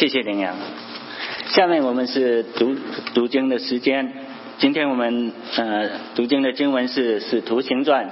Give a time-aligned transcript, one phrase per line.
[0.00, 0.54] 谢谢林阳。
[1.48, 2.74] 下面我们是读
[3.12, 4.10] 读经的时间。
[4.56, 8.06] 今天我们呃读经的经文是《使徒行传》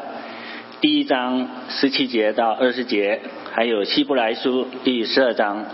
[0.82, 3.22] 第一章十七节到二十节，
[3.52, 5.64] 还有《希伯来书》第十二章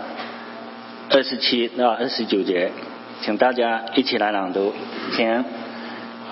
[1.09, 2.71] 二十七到二十九节，
[3.19, 4.71] 请大家一起来朗读，
[5.17, 5.43] 请。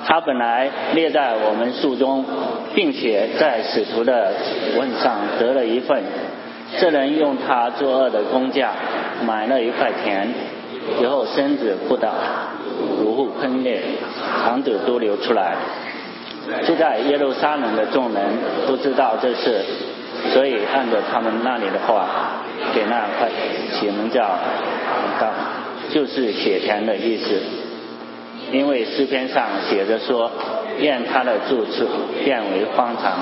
[0.06, 2.26] 他本来列在我们书中，
[2.74, 4.32] 并且在使徒的
[4.78, 6.02] 问上得了一份。
[6.80, 8.71] 这人用他作恶的工价
[9.26, 10.28] 买了一块田，
[11.02, 12.09] 以后身子不倒，
[12.99, 13.82] 如户喷裂，
[14.44, 15.55] 肠子都流出来。
[16.66, 18.23] 住在耶路撒冷的众人
[18.68, 19.62] 都知道这事，
[20.34, 22.08] 所以按照他们那里的话，
[22.74, 23.30] 给那块
[23.71, 24.21] 起名叫
[25.21, 25.32] “道”，
[25.94, 27.40] 就是血田的意思。
[28.52, 30.30] 因为诗篇上写着说，
[30.80, 31.88] 愿他的住处
[32.26, 33.13] 变为荒唐，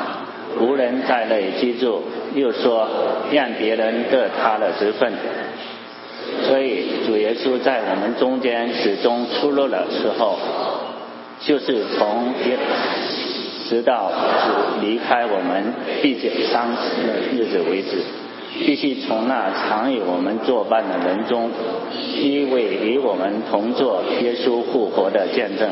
[0.59, 2.01] 无人在内居住。
[2.35, 2.87] 又说，
[3.31, 5.11] 让别人得他的职分。
[6.43, 10.37] 所以主耶稣在我们中间始终出入的时候，
[11.41, 12.33] 就是从
[13.67, 14.11] 直到
[14.45, 18.01] 主离开我们必经伤死的日子为止。
[18.53, 21.49] 必须从那常与我们作伴的人中，
[22.21, 25.69] 一位与我们同作耶稣复活的见证。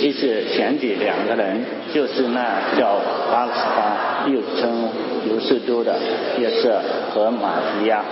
[0.00, 4.88] 一是前几两个人，就是那叫巴斯巴，又称
[5.28, 5.96] 尤士都的
[6.38, 6.80] 约瑟
[7.12, 8.02] 和马提亚。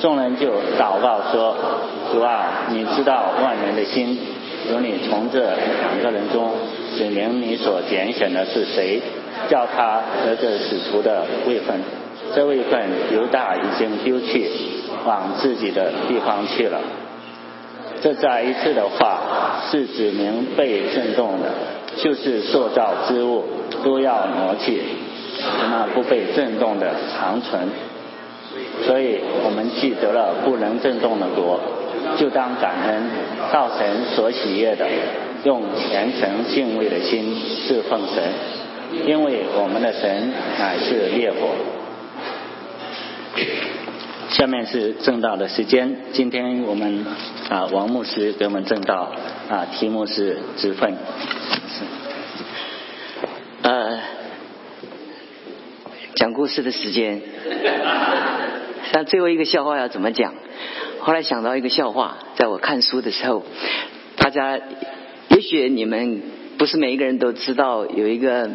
[0.00, 1.56] 众人就祷告说
[2.12, 4.18] ：“主啊，你知道万人的心，
[4.70, 6.50] 由你从这两个人中
[6.96, 9.00] 指明你所拣选的是谁，
[9.48, 11.78] 叫他得这使徒的位分。”
[12.34, 12.80] 这位份
[13.12, 14.50] 犹大已经丢弃，
[15.04, 16.80] 往自己的地方去了。
[18.04, 21.48] 这再一次的话是指明被震动的，
[21.96, 23.42] 就是塑造之物
[23.82, 24.82] 都要挪去，
[25.70, 27.66] 那不被震动的长存。
[28.84, 31.58] 所以我们记得了不能震动的国，
[32.18, 33.04] 就当感恩，
[33.50, 34.86] 造神所喜悦的，
[35.44, 37.34] 用虔诚敬畏的心
[37.66, 38.22] 侍奉神，
[39.06, 41.48] 因为我们的神乃是烈火。
[44.44, 45.96] 下面是正道的时间。
[46.12, 47.06] 今天我们
[47.48, 49.10] 啊，王牧师给我们正道
[49.48, 50.94] 啊，题目是职分。
[53.62, 54.00] 呃，
[56.16, 57.22] 讲故事的时间。
[58.92, 60.34] 但最后一个笑话要怎么讲？
[61.00, 63.42] 后来想到一个笑话，在我看书的时候，
[64.18, 64.60] 大家
[65.28, 66.20] 也许你们
[66.58, 68.50] 不是每一个人都知道有一个。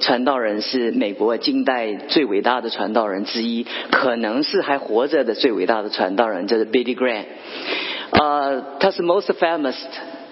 [0.00, 7.24] 传道人是美国近代最伟大的传道人之一，可能是还活着的最伟大的传道人，就是 Billy Graham。
[8.10, 9.76] 呃，他是 most famous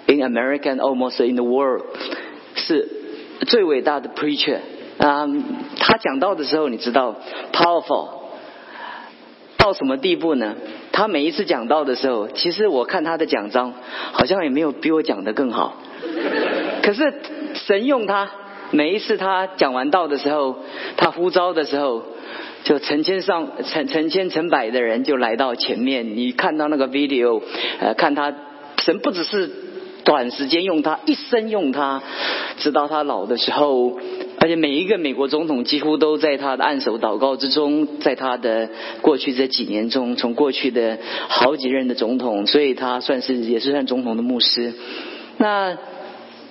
[0.06, 1.84] in America n almost in the world，
[2.54, 2.88] 是
[3.46, 4.58] 最伟大的 preacher。
[4.98, 5.26] 啊，
[5.78, 7.16] 他讲道的时候，你知道
[7.52, 8.08] powerful
[9.58, 10.54] 到什么地步呢？
[10.92, 13.74] 他每一次讲道的时候，其实我看他的讲章，
[14.12, 15.76] 好像也没有比我讲的更好。
[16.82, 17.12] 可是
[17.54, 18.30] 神用他。
[18.72, 20.56] 每一次他讲完道的时候，
[20.96, 22.02] 他呼召的时候，
[22.64, 26.16] 就成千上成成千成百的人就来到前面。
[26.16, 27.42] 你看到那个 video，
[27.80, 28.34] 呃，看他
[28.78, 29.50] 神不只是
[30.04, 32.02] 短时间用他，一生用他，
[32.58, 33.98] 直到他老的时候。
[34.38, 38.68] 而且每一个美国总统几乎都在他的按手祷告之中，在他的
[39.00, 40.98] 过去这几年中，从过去的
[41.28, 44.74] 好几任的总统，所以他算是也是算总统的牧师。
[45.38, 45.78] 那。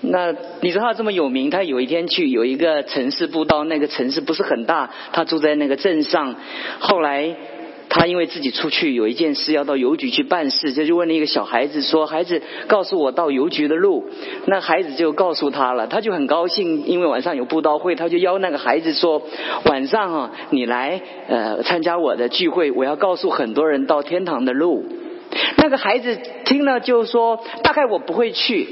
[0.09, 6.35] 那你知道他这么有名，他有一天去有一个城市布道，那个城市不是很大，他住在那个镇上。
[6.79, 7.35] 后来
[7.87, 14.05] 他因为自己出去有一件事要到邮局去办事，就就问了一个小孩子说：“孩子，告诉我到邮局的路。”
[14.47, 19.21] 那孩子就告诉他了，他就很高兴，因为晚上有布道会，他就邀那个孩子说
[19.65, 24.83] ：“晚上啊，你来呃参加我的聚会，我要告诉很多人到天堂的路。”
[25.57, 28.67] 那个孩子听了就说：“大概我不会去。”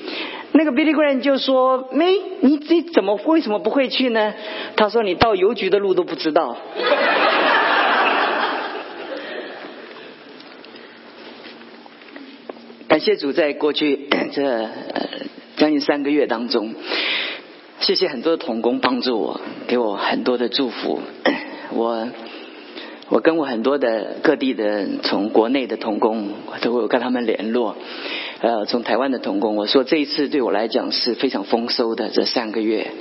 [0.56, 4.34] 那个 Billy Graham 就说：“没，你你怎么为什么不会去呢？”
[4.78, 6.56] 他说：“你到邮局的路都不知道。
[12.88, 14.70] ”感谢主，在过去 这
[15.58, 16.76] 将近三个月当中，
[17.80, 21.02] 谢谢很多的童工帮助我，给我很多的祝福。
[21.74, 22.08] 我
[23.10, 27.76] 我跟我很多的各地的从国内的童工，我都有跟他们联络。
[28.40, 32.92] 呃，从台湾的童工，我说这一次对我来讲是非常丰收的，这三个月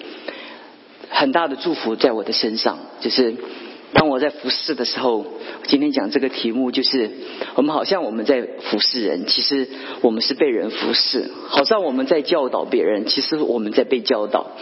[1.09, 3.35] 很大的祝福在我的身上，就是
[3.95, 5.25] 当我在服侍的时候，
[5.65, 7.11] 今天讲这个题目就是，
[7.57, 9.69] 我们好像我们在服侍人，其实
[10.01, 14.53] 我们是被人服侍；好像我们在教导别人，其实我们在被教导。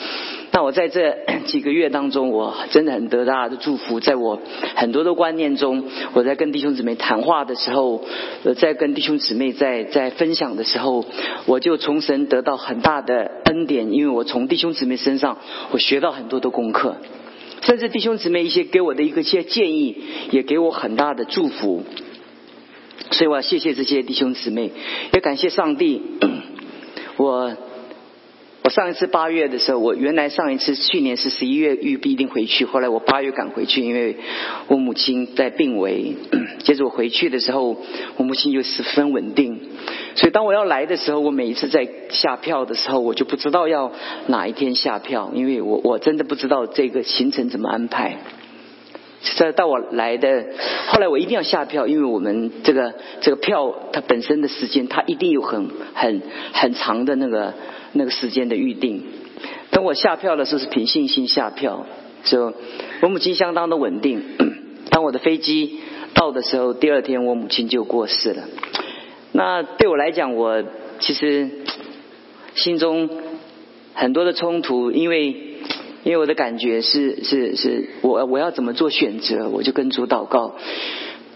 [0.52, 1.16] 那我在这
[1.46, 4.40] 几个月当中，我真的很得大家的祝福，在我
[4.74, 8.02] 很多的观念中，我在跟弟兄姊妹谈话的时候，
[8.58, 11.04] 在跟弟兄姊妹在在分享的时候，
[11.46, 15.38] 我就从神得到很大的恩典，因为我从弟兄姊妹身上，
[15.70, 16.96] 我学到很多的功课。
[17.62, 19.96] 甚至弟兄姊妹一些给我的一个些建议，
[20.30, 21.84] 也给我很大的祝福，
[23.10, 24.70] 所以我要谢谢这些弟兄姊妹，
[25.12, 26.02] 也感谢上帝，
[27.16, 27.56] 我。
[28.62, 34.16] 我上一次八月的时候，我原来上一次去年是十一月预必定回去，后来我八月赶回去，因为
[34.68, 36.14] 我母亲在病危。
[36.62, 37.76] 接着我回去的时候，
[38.18, 39.58] 我母亲又十分稳定，
[40.14, 43.92] 所以当我要来的时候，我每一次在下票的时候，我就不知道要
[44.26, 48.18] 哪一天下票，因为我我真的不知道这个行程怎么安排。
[49.36, 50.44] 在到我来的
[50.88, 56.20] 后来，我一定要下票，因为我们这个这个票它本身的时间，它一定有很很
[56.52, 57.54] 很长的那个。
[57.92, 59.02] 那个时间的预定，
[59.70, 61.86] 等我下票的时候是凭信心下票，
[62.24, 62.54] 就
[63.02, 64.22] 我母亲相当的稳定。
[64.90, 65.80] 当我的飞机
[66.14, 68.44] 到的时候，第二天我母亲就过世了。
[69.32, 70.62] 那对我来讲，我
[70.98, 71.50] 其实
[72.54, 73.10] 心中
[73.94, 75.28] 很多的冲突，因为
[76.04, 80.56] 因为我的感觉是是是我我要怎么做选择，我就跟主祷告。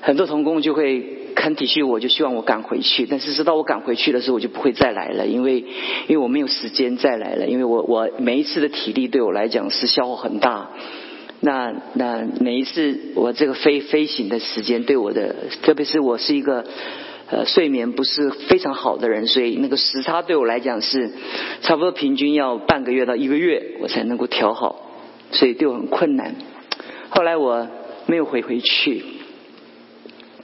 [0.00, 1.23] 很多童工就会。
[1.34, 3.06] 肯体恤我，就希望我赶回去。
[3.06, 5.58] 但是直到我赶回去的时候，我就不会再来了，因为
[6.06, 7.46] 因为我没有时间再来了。
[7.46, 10.70] 因为我我每一次的体力对我来讲是消耗很大。
[11.40, 16.64] 那那每一次我这个飞飞行的时间对我的，特别是我是一个
[17.30, 21.10] 呃睡眠不是非常好的人，所以那个时差对我来讲是
[21.60, 24.88] 差不多平均要半个月到一个月我才能够调好，
[25.32, 26.34] 所以对我很困难。
[27.10, 27.68] 后来我
[28.06, 29.04] 没有回回去。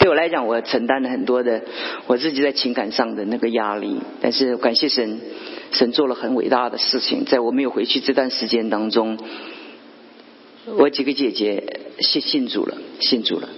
[0.00, 1.62] 对我来讲，我承担了很多的
[2.06, 3.98] 我自己在情感上的那个压力。
[4.22, 5.20] 但是感谢神，
[5.72, 7.26] 神做了很伟大的事情。
[7.26, 9.18] 在我没有回去这段时间当中，
[10.78, 13.50] 我几个姐姐信信主了，信主了。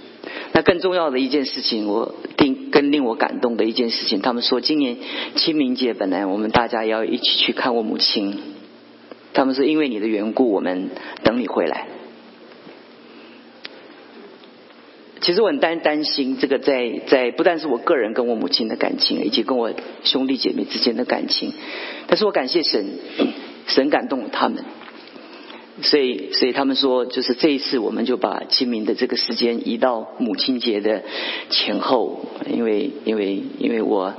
[0.51, 4.97] 那更重要的一件事情，我令更令我感动的一件事情，他们说今年
[5.35, 8.37] 清明节本来我们大家要一起去看我母亲，
[9.33, 10.89] 他们说因为你的缘故，我们
[11.23, 11.87] 等你回来。
[15.23, 19.71] 其实我很担担心这个，在在不但是我个人跟我母亲的感情，以及跟我
[20.03, 21.53] 兄弟姐妹之间的感情，
[22.07, 22.85] 但是我感谢神，
[23.65, 24.65] 神感动了他们，
[25.81, 31.03] 所以所以他们说，就是这一次我们就把清明的这个时间移到母亲节的
[31.49, 34.13] 前后，因为因为因为我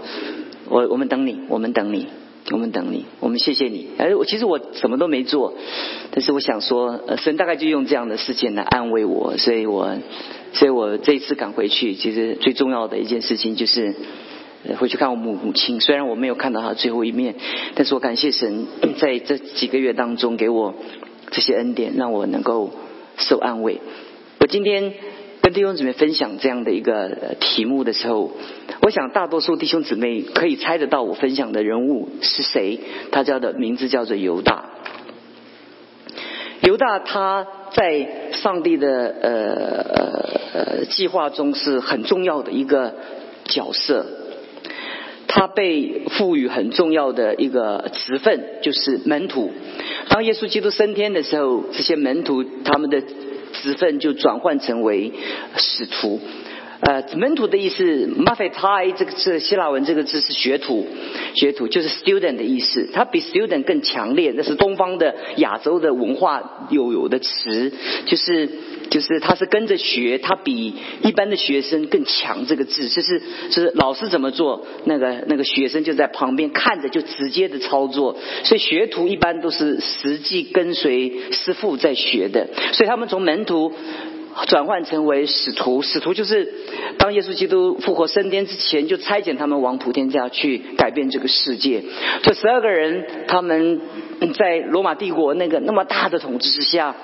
[0.71, 2.09] 我我们等你，我们等你。
[2.51, 3.89] 我们等你，我们谢谢你。
[3.97, 5.55] 哎，我其实我什么都没做，
[6.11, 9.97] 但是我想说，神大概就用这样的事情来安慰我，所以我，
[10.53, 13.95] 所以我这一次赶回去，其实最重要的一件事情就是
[14.79, 15.81] 回去看我母母亲。
[15.81, 17.35] 虽然我没有看到她最后一面，
[17.75, 18.67] 但是我感谢神
[19.01, 20.75] 在这几个月当中给我
[21.31, 22.71] 这些恩典，让我能够
[23.17, 23.81] 受安慰。
[24.41, 24.93] 我今天。
[25.45, 28.33] 跟弟兄姊妹分享这样的一个题目的时候，
[28.81, 32.81] 我想大多数弟兄姊妹可以猜得到我分享的人物是谁。
[33.13, 34.71] 他叫的名字叫做犹大。
[36.63, 42.95] 犹大他在上帝的呃呃计划中是很重要的一个
[43.45, 44.07] 角色。
[45.29, 49.53] 他被赋予很重要的一个职分，就是门徒。
[50.09, 53.03] 当耶稣基督升天的时候，这些门徒他们的。
[53.55, 55.13] 职分就转换成为
[55.57, 56.21] 使徒。
[56.81, 60.87] 呃，门徒的意思，mafetai 这个字希腊文这个字是学徒，
[61.35, 62.89] 学徒就是 student 的意思。
[62.93, 67.73] 它比 student 更强烈，那是东方的亚洲的文化有有的词，
[68.07, 68.49] 就是
[68.91, 72.45] 就是他是跟着学，他比一般的学生更强。
[72.47, 78.17] 这个字就是是老师怎么做，那个那个学生就在旁边看着就直接的操作。
[78.43, 83.73] 所以学徒一般都是实际跟随师傅在学的，所以他们从门徒。
[84.47, 86.53] 转换成为使徒，使徒就是
[86.99, 91.83] 当耶稣基督复活升天之前，就差遣他们往普天下去改变这个世界。
[92.23, 93.81] 这十二个人，他们
[94.37, 96.95] 在罗马帝国那个那么大的统治之下，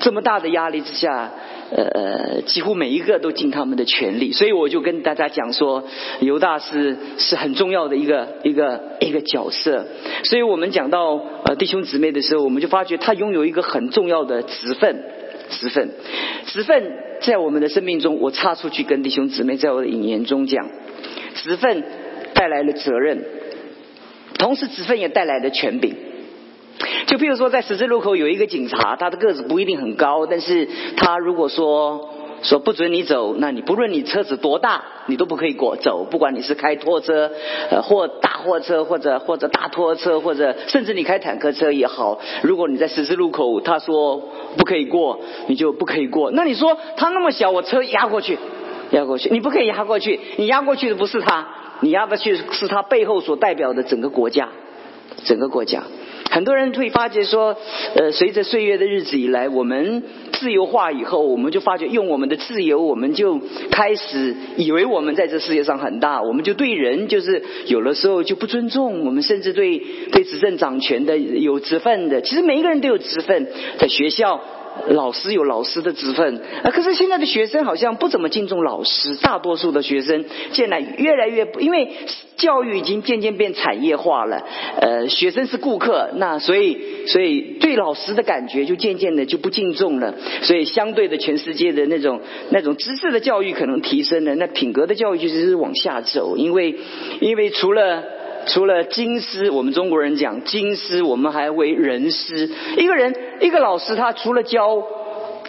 [0.00, 1.32] 这么大的压力之下，
[1.70, 4.32] 呃，几乎每一个都尽他们的全力。
[4.32, 5.84] 所以我就跟大家讲说，
[6.20, 9.86] 犹大是是很重要的一个一个一个角色。
[10.24, 15.13] 所以我们讲到呃弟兄姊妹的时候，我们就发觉他拥有一个很重要的职分。
[15.50, 15.90] 职分，
[16.46, 20.68] 职分在我们的生命中，我插出去跟弟兄姊妹在我的引言中讲，
[21.34, 21.84] 职分
[22.34, 23.24] 带来了责任，
[24.38, 25.94] 同时职分也带来了权柄。
[27.06, 32.13] 就譬如说，在十字路口有一个警察，他的个子不一定很高，但是他如果说
[32.44, 37.30] 说不准你走，那你不论你车子多大，你都不可以过走，不管你是开拖车，
[37.70, 44.22] 呃，或大货车，或者或者大拖车，或者甚至你开坦克车也好，如果你在十字路口，他说
[44.58, 46.30] 不可以过，你就不可以过。
[46.32, 48.38] 那你说他那么小，我车压过去，
[48.90, 51.48] 压过去，你不可以压过去，你压过去的不是他，
[51.80, 54.50] 你压过去是他背后所代表的整个国家，
[55.24, 55.82] 整个国家。
[56.34, 57.56] 很多人会发觉说，
[57.94, 73.46] 呃，随着岁月的日子以来，我们自由化以后，我们就发觉用我们的自由，我们就开始以为我们在这世界上很大，我们就对人就是有的时候就不尊重，我们甚至对对执政掌权的有职分的，其实每一个人都有职分，
[73.78, 74.40] 在学校。
[74.88, 79.16] 老师有老师的职分啊，可是现在的学生好像不怎么敬重老师。
[79.16, 81.92] 大多数的学生现在越来越，因为
[82.36, 84.44] 教育已经渐渐变产业化了。
[84.80, 90.14] 呃，学生是顾客，那所以所以对老师的感觉就渐渐的就不敬重了。
[90.42, 96.36] 所以相对的，全世界的那种那种知识的教育可能提升了，那品格的教育其实是往下走。
[96.36, 96.74] 因为
[97.20, 98.02] 因为除了
[98.46, 102.50] 除了经师，我们中国人讲经师，我们还为人师。
[102.76, 104.82] 一个人，一个老师，他除了教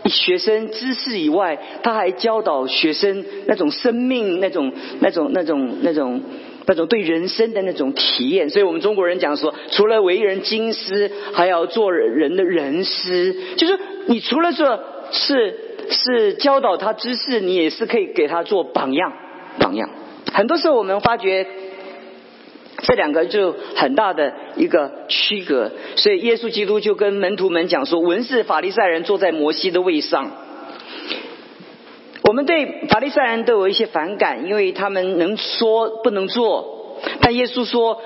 [0.06, 6.22] 学生知识以外，他还教导学生那种生命、那种、那种、那种、那种、
[6.68, 8.50] 那种对人生的那种体验。
[8.50, 13.36] 所以我们中国人讲说，除了为人经师，还要做人的人师。
[13.58, 14.80] 就是你除了做
[15.12, 15.60] 是
[15.90, 19.12] 是教导他知识，你也是可以给他做榜样。
[19.60, 19.90] 榜样。
[20.32, 21.46] 很多时候我们发觉。
[22.84, 30.32] 这两个就很大的一个区隔，所以耶稣基督就跟门徒们讲说：文士法利赛人坐在摩西的位上。
[32.27, 37.00] 我们对法利赛人都有一些反感，因为他们能说不能做。
[37.22, 38.01] 但耶稣说：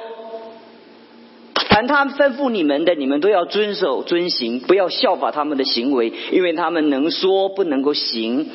[1.69, 8.49] 凡他吩咐你们的，你们都要遵守遵行，不要效法他们的行为，因为他们能说不能够行。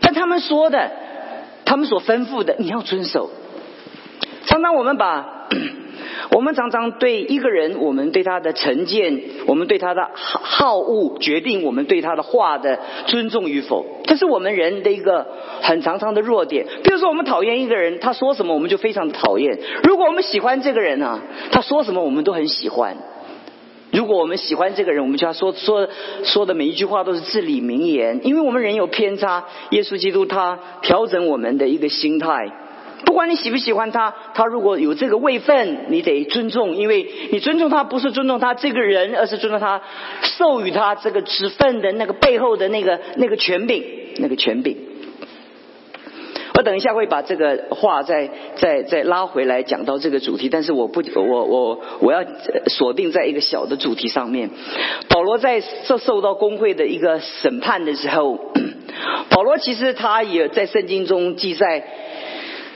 [0.00, 0.90] 但他们说的，
[1.64, 3.30] 他们所吩咐的，你要遵守。
[4.54, 5.48] 常常我们把。
[6.30, 13.84] 我们常常对一个人，我们对他的成见，我们对他的好好恶，决定我们对他的话的尊重与否。
[14.04, 15.26] 这是我们人的一个
[15.60, 16.66] 很常常的弱点。
[16.84, 21.20] 比如说，我们讨厌一个人，他说什么我们就非常的讨厌；如果我们喜欢这个人啊，
[21.50, 22.96] 他说什么我们都很喜欢。
[23.92, 25.88] 如果我们喜欢这个人，我们就要说说
[26.22, 29.44] 说的每一句话都是至理名言，因为我们人有偏差。
[29.70, 32.50] 耶稣基督他调整我们的一个心态。
[33.04, 39.82] 不管你喜不喜欢他，他如果有这个位分，你得尊重，因为你尊重他不是尊重他这个人，而是尊重他
[40.22, 43.84] 授予他这个职分的那个背后的那个那个权柄，
[44.18, 44.76] 那个权柄。
[46.56, 52.24] 我等一下会把这个话再再再拉回来讲到这个主题，但是我不我我我要
[52.68, 54.50] 锁定在一个小的主题上面。
[55.08, 58.38] 保罗在受受到工会的一个审判的时候，
[59.30, 61.84] 保罗其实他也在圣经中记载。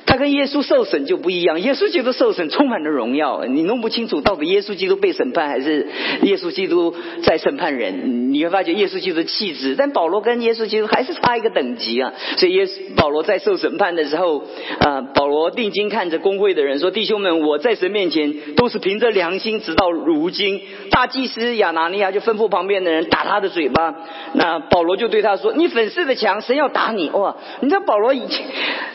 [0.08, 5.86] 他跟耶稣受审就不一样，耶稣基督受审充满了荣耀，你弄不清楚到底耶稣基督被审判还是
[6.22, 12.14] 耶稣基督在审判人，你会发觉耶稣基督的气质，但保罗跟耶稣基督还是差一个等级啊。
[12.38, 14.42] 所以耶稣保罗在受审判的时候，
[14.80, 23.94] 啊，保罗定睛看着工会的人说：“弟兄们，我在神面前都是凭着良心，直到如今。”大祭司亚拿尼亚就吩咐旁边的人打他的嘴巴，
[24.32, 28.46] 那保罗就对他说：“你粉饰的墙，神要打你！”哇，你知道保罗以前，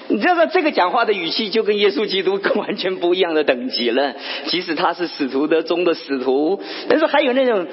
[0.08, 1.03] 你知道这个讲话。
[1.04, 4.14] 他的语气就跟耶稣基督完全不一样的等级了。
[4.48, 7.68] 即使他是使徒的中的使徒，但是还有那种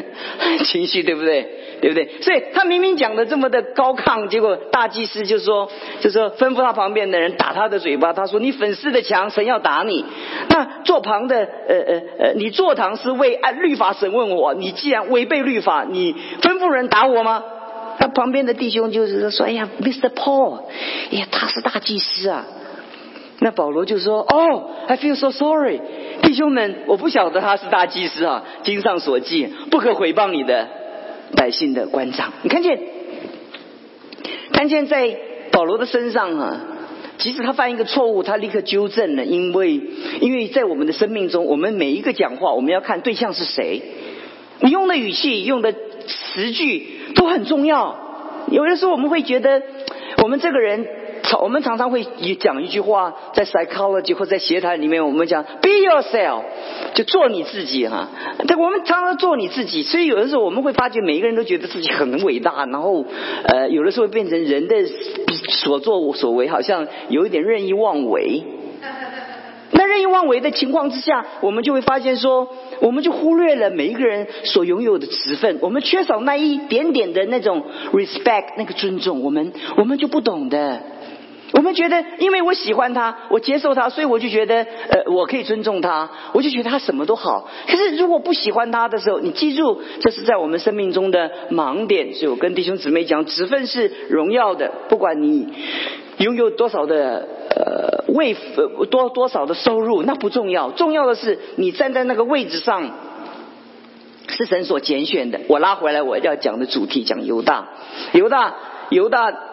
[0.64, 1.46] 情绪，对不对？
[1.82, 2.08] 对不对？
[2.22, 8.14] 所以他明明讲的这么的高亢，结果大祭司就说，就说吩咐他旁边的人打他的嘴巴。
[8.14, 10.02] 他说：“你粉饰的墙，神要打你。
[10.48, 14.54] 那坐旁的，呃呃呃，你坐堂是为按律法审问我。
[14.54, 17.44] 你既然违背律法，你吩咐人打我吗？”
[17.98, 20.08] 他旁边的弟兄就是说：“哎呀，Mr.
[20.08, 20.62] Paul，
[21.12, 22.46] 哎呀，他是大祭司啊。”
[23.44, 25.80] 那保罗就说：“哦，I feel so sorry，
[26.22, 28.44] 弟兄们，我不晓得他是大祭司啊。
[28.62, 30.68] 经上所记，不可毁谤你的
[31.36, 32.32] 百姓的官长。
[32.42, 32.78] 你看见，
[34.52, 35.18] 看见在
[35.50, 36.60] 保罗的身上啊，
[37.18, 39.80] 即使他犯一个错误，他立刻纠正了，因为
[40.20, 43.82] 因为在我们的生命中，我们每一个讲话，我们要看对象是谁，
[44.60, 47.98] 你用的语气、用的词句都很重要。
[48.52, 49.62] 有的时候我们会觉得，
[50.22, 50.86] 我们这个人。”
[51.40, 52.04] 我们常常会
[52.40, 56.42] 讲一句话，在 psychology 或在协谈里面，我们讲 be yourself，
[56.94, 58.08] 就做你自己哈。
[58.46, 63.04] 但我们常常做你自己，所以有的时候我们会发觉，每一个人都觉得自己很伟大，然后
[63.44, 64.76] 呃，有的时候变成人的
[65.64, 68.42] 所作所为好像有一点任意妄为。
[69.74, 72.46] 那任意妄为的情况之下，我们就会发现说，
[72.80, 77.62] 我们就忽略了每一个人所拥有的职分，我们缺少那一点点的那种
[77.92, 80.82] respect，那个尊重，我们我们就不懂的。
[81.52, 87.46] 我们觉得，因为我喜欢他，我接受他，所以我就觉得，呃，我可以尊重他，我就觉得他什么都好。
[87.68, 92.14] 可是如果不喜欢他的时候，你记住，这是在我们生命中的盲点。
[92.14, 95.46] 所以我跟弟兄姊妹讲，职分是荣耀的，不管你
[96.18, 98.34] 拥有多少的呃位
[98.90, 102.90] 多多少的收入，那不重要，重要的是你站在那个位置上，
[104.28, 105.40] 是神所拣选的。
[105.48, 107.68] 我拉回来我要讲的主题，讲犹大，
[108.12, 108.54] 犹大，
[108.88, 109.51] 犹大。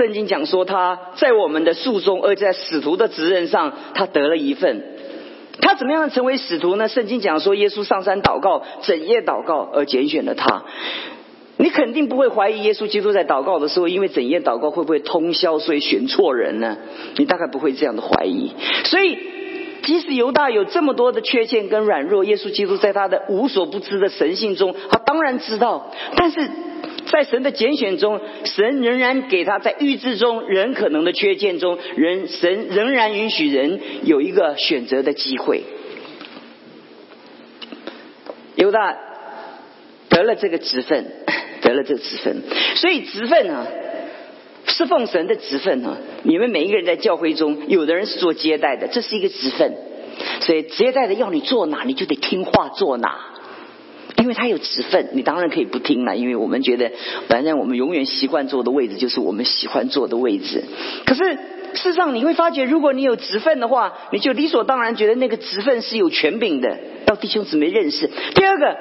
[0.00, 4.82] 圣经讲说，他在我们的树中，而在使徒的职任上，他得了一份。
[5.60, 6.88] 他怎么样成为使徒呢？
[6.88, 10.62] 圣经讲说，耶稣上山祷告，整夜祷告而拣选了他。
[11.58, 16.78] 你肯定不会怀疑耶稣基督在祷告的时候，因为整夜祷告会不会通宵，所以选错人呢？
[17.18, 18.52] 你大概不会这样的怀疑。
[18.84, 19.18] 所以，
[19.82, 25.92] 即使犹大有这么多的缺陷跟软弱，耶稣基督在他的无所不知的神性中，他当然知道。
[26.16, 26.48] 但是。
[27.10, 35.64] 在神的拣选中，神仍然给他在预知中人可能的缺陷中，人神仍然允许人有一个选择的机会。
[38.54, 38.96] 犹大
[40.08, 41.04] 得了这个职分，
[41.62, 42.42] 得了这个职分，
[42.76, 43.66] 所以职分呢，
[44.70, 49.74] 侍奉神的职分呢，你们每一个人在教会中，有的人是做接待的，这是一个职分，
[50.40, 53.18] 所以接待的要你坐哪，你就得听话坐哪。
[54.16, 56.16] 因为他有职分，你当然可以不听了。
[56.16, 56.92] 因为我们觉得，
[57.28, 60.62] 反正我们永远习惯坐的位置就是我们喜欢坐的位置。
[61.06, 61.22] 可是
[61.74, 68.10] 事实上，你会发觉，如果你有职分的话，你就理所当然觉得那个职分是有权柄的，要弟兄姊妹认识。
[68.34, 68.76] 第二个。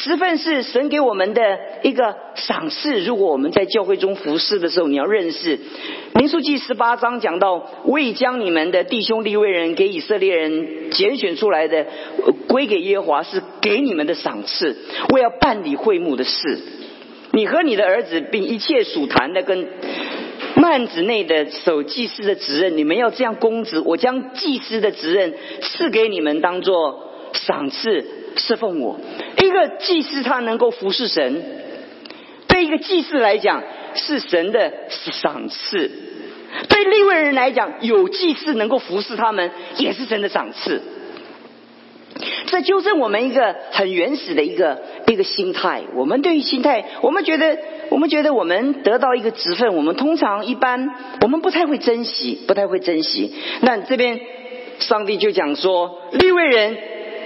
[0.00, 3.00] 十份是神给我们的一个赏赐。
[3.00, 5.58] 如果我们在教会中服侍的时候，你要认识
[6.14, 11.86] 民数记十八章讲到，未将你们的弟兄立位人给以色列人拣选出来的，
[12.46, 14.76] 归给耶和华是给你们的赏赐。
[15.12, 16.58] 为要办理会幕的事，
[17.32, 19.66] 你和你的儿子并一切属坛的跟
[20.54, 23.82] 幔子内的守祭司的职任，你们要这样公职。
[23.84, 28.17] 我将祭司的职任赐给你们，当做赏赐。
[28.38, 28.98] 侍奉我，
[29.36, 31.42] 一个祭司他能够服侍神，
[32.46, 33.62] 对一个祭司来讲
[33.94, 35.90] 是神的赏赐；
[36.68, 40.80] 对利未人来讲，有祭司能够服侍他们也是神的赏赐。
[42.46, 45.82] 这纠正我们一个很原始的一个一个心态。
[45.94, 47.58] 我们对于心态，我们觉得
[47.90, 50.88] 我们觉得我们得到一个职分，我们通常一般
[51.20, 53.34] 我们不太会珍惜，不太会珍惜。
[53.60, 54.18] 那这边
[54.80, 56.76] 上帝就讲说，利未人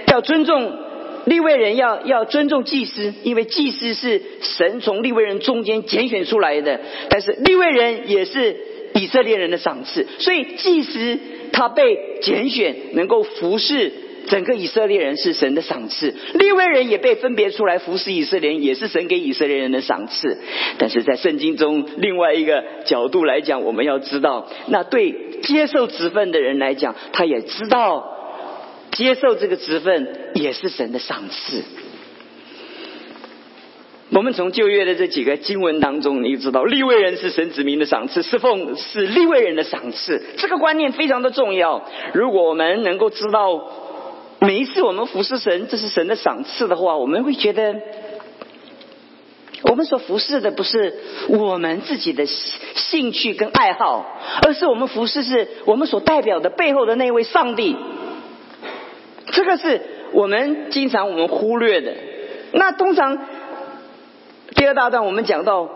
[0.07, 0.82] 要尊重。
[1.25, 6.79] 立位人要要尊重祭司，因为祭司是神从立位人中间拣选出来的。
[7.09, 8.55] 但是立位人也是
[8.95, 11.19] 以色列人的赏赐，所以祭司
[11.51, 13.91] 他被拣选，能够服侍
[14.27, 16.13] 整个以色列人是神的赏赐。
[16.33, 20.37] 立位人也被分别出来服侍以色列人，也是神给以色列人的赏赐。
[20.77, 28.09] 但是在圣经中另外一个角度来讲，我们要知道，那对接受职分的人来讲，他也知道。
[28.93, 31.63] 接受这个职分也是神的赏赐。
[34.11, 40.21] 我们从旧约的这几个经文当中，你知道立位人是神子民的赏赐，侍奉是立位人的赏赐。
[40.37, 41.83] 这个观念非常的重要。
[42.13, 43.59] 如果我们能够知道
[44.39, 47.73] 每一次我们服侍神，这是神的赏赐的话，我们会觉得
[49.63, 50.93] 我们所服侍的不是
[51.29, 54.05] 我们自己的兴趣跟爱好，
[54.43, 57.75] 而是我们服侍是我们所代表的背后的那位上帝。
[59.31, 59.81] 这个是
[60.11, 61.93] 我们经常我们忽略的。
[62.53, 63.17] 那通常
[64.55, 65.69] 第二大段我们讲到，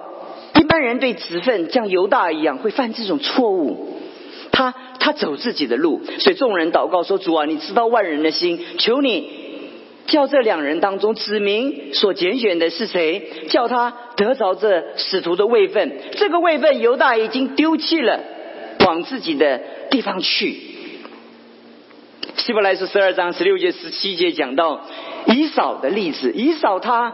[0.55, 3.97] 一般人对职分像犹大一样会犯这种错误。
[4.51, 9.29] 他他走自己的路，所以众人祷告说：“主啊，你知道万人的心，求你
[10.07, 15.97] 叫这两人当中指明所拣选的是谁，叫他得着这使徒的位分。
[16.13, 18.19] 这个位分犹大已经丢弃了，
[18.85, 20.57] 往自己的地方去。”
[22.35, 24.81] 希伯来书十二章十六节十七节讲到
[25.27, 27.13] 以扫的例子，以扫他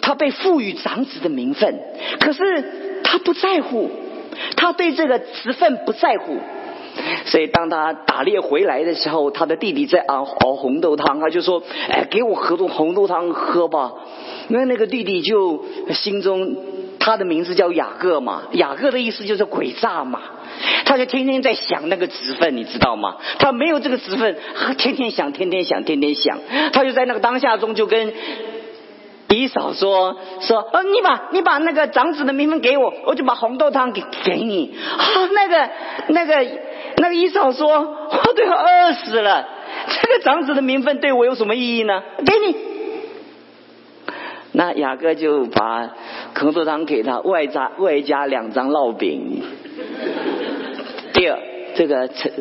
[0.00, 1.78] 他被赋予长子的名分，
[2.20, 3.90] 可是他不在乎，
[4.56, 6.38] 他对这个职分不在乎，
[7.26, 13.92] 所以当他打猎回来的时候，他的弟弟在熬熬红豆汤，他就说：“哎，给我喝多红豆汤喝吧。”
[14.48, 16.56] 那那个弟弟就心中
[16.98, 20.20] 他的名字叫雅各嘛，雅各的意思就是诡诈嘛。
[20.84, 23.16] 他就天天在想那个职分，你知道吗？
[23.38, 24.36] 他没有这个职分，
[24.76, 26.38] 天天想，天天想，天天想。
[26.72, 28.12] 他就在那个当下中，就跟
[29.28, 35.70] 姨嫂说：“说，呃，你把你把那个长子的名分给我，我就把红豆汤给给你。”啊，那个
[36.08, 36.46] 那个
[36.96, 37.68] 那个伊嫂说
[38.10, 39.48] ：“我都要饿死了，
[40.02, 42.02] 这个长子的名分对我有什么意义呢？
[42.26, 42.56] 给你。”
[44.52, 45.90] 那雅各就把
[46.36, 49.44] 红豆汤给他，外加外加两张烙饼。
[51.20, 51.38] 第二，
[51.76, 52.32] 这个成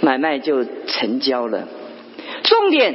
[0.00, 1.66] 买卖就成交了。
[2.44, 2.94] 重点，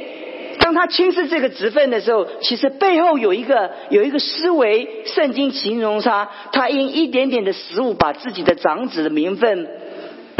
[0.60, 9.67] 当他轻视这个职分的时候，其实背后有一个有一个思维，圣经形容他，他因一点点的食物，把自己的长子的名分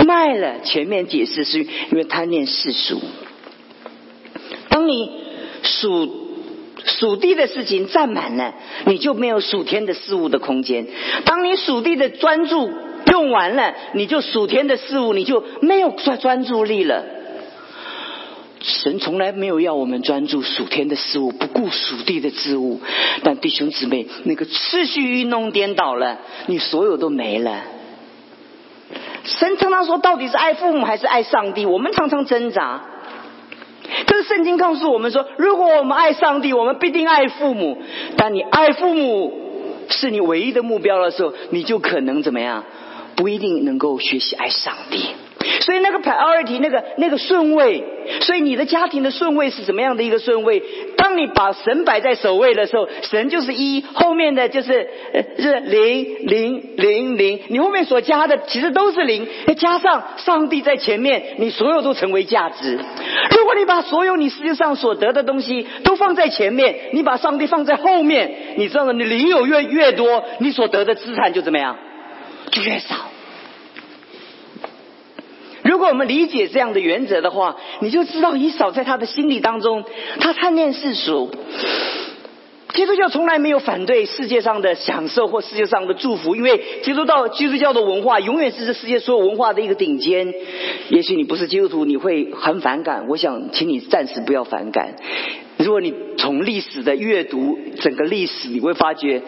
[0.08, 0.62] 卖了。
[0.62, 3.02] 前面解释是因为贪恋世俗。
[4.70, 5.12] 当你
[5.64, 6.10] 属
[6.86, 8.54] 属地的事情占满了，
[8.86, 10.88] 你就没有属天的事物的空间。
[11.26, 12.72] 当你属地的专注
[13.14, 17.04] 用完了，你就属天的事物你就没有专专注力了。
[18.60, 22.82] 神从来没有要我们专注属天的事物，不顾属地的事物。
[23.24, 27.62] 但弟兄姊妹，那个次序运动颠倒了，你所有都没了。
[29.26, 31.68] 神常常说，到底是爱父母还是爱上帝？
[31.68, 32.82] 我们常常挣扎。
[34.08, 37.78] 可是圣经告诉我们说，如果我们爱上帝，我们必定爱父母。
[38.18, 39.32] 但你爱父母
[39.90, 42.64] 是你唯一的目标的时候，你就可能怎么样？
[43.16, 45.08] 不一定能够学习爱上帝。
[45.60, 47.84] 所以那个 priority 那个那个顺位，
[48.22, 50.64] 所以你的家庭的顺位是怎么样的一个顺位？
[50.98, 54.88] 当你把神摆在首位的时候，神就是一，后面的就是
[55.38, 62.80] 是零零零零，你后面所加的其实都是零，加上上帝在前面，你所有都成为价值。
[63.38, 68.94] 如果你把所有你世界上所得的东西都放在前面，你把上帝放在后面，你知道吗？
[68.94, 71.78] 你零有越越多，你所得的资产就怎么样，
[72.54, 72.96] 就越少。
[75.64, 79.84] 如果我们理解这样的原则的话，你就知道以扫在他的心理当中，
[80.20, 81.32] 他贪恋世俗。
[82.74, 90.34] 基督教从来没有反对世界上的享受或世界上的祝福，因为基督教基督教的文化永远是这世界所有文化的一个顶尖。
[90.90, 93.08] 也许你不是基督徒，你会很反感。
[93.08, 94.96] 我想请你暂时不要反感。
[95.58, 99.22] 如果你从历史的阅读整个历史，你会发觉。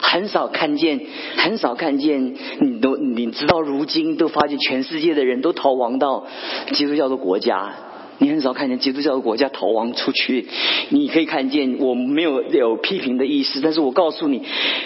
[0.00, 1.00] 很少看见，
[1.36, 6.26] 很少看见，你都你知道，如今都发现全世界的人都逃亡到
[6.72, 7.72] 基督教的国家。
[8.18, 10.46] 你很少看见基督教的国家逃亡出去。
[10.90, 14.42] 你可以看见，我没有有批评的意思，但是我告诉你，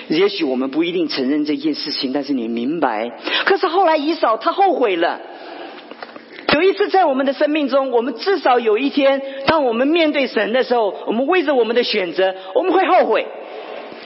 [0.09, 3.11] 也许我们不一定承认这件事情，但是你明白。
[3.45, 5.21] 可是后来以扫他后悔了。
[6.55, 13.27] 有一次在我们的生命中，我们至少有一天，当我们面对神的时候，我们为着我们的选择，我们会后悔。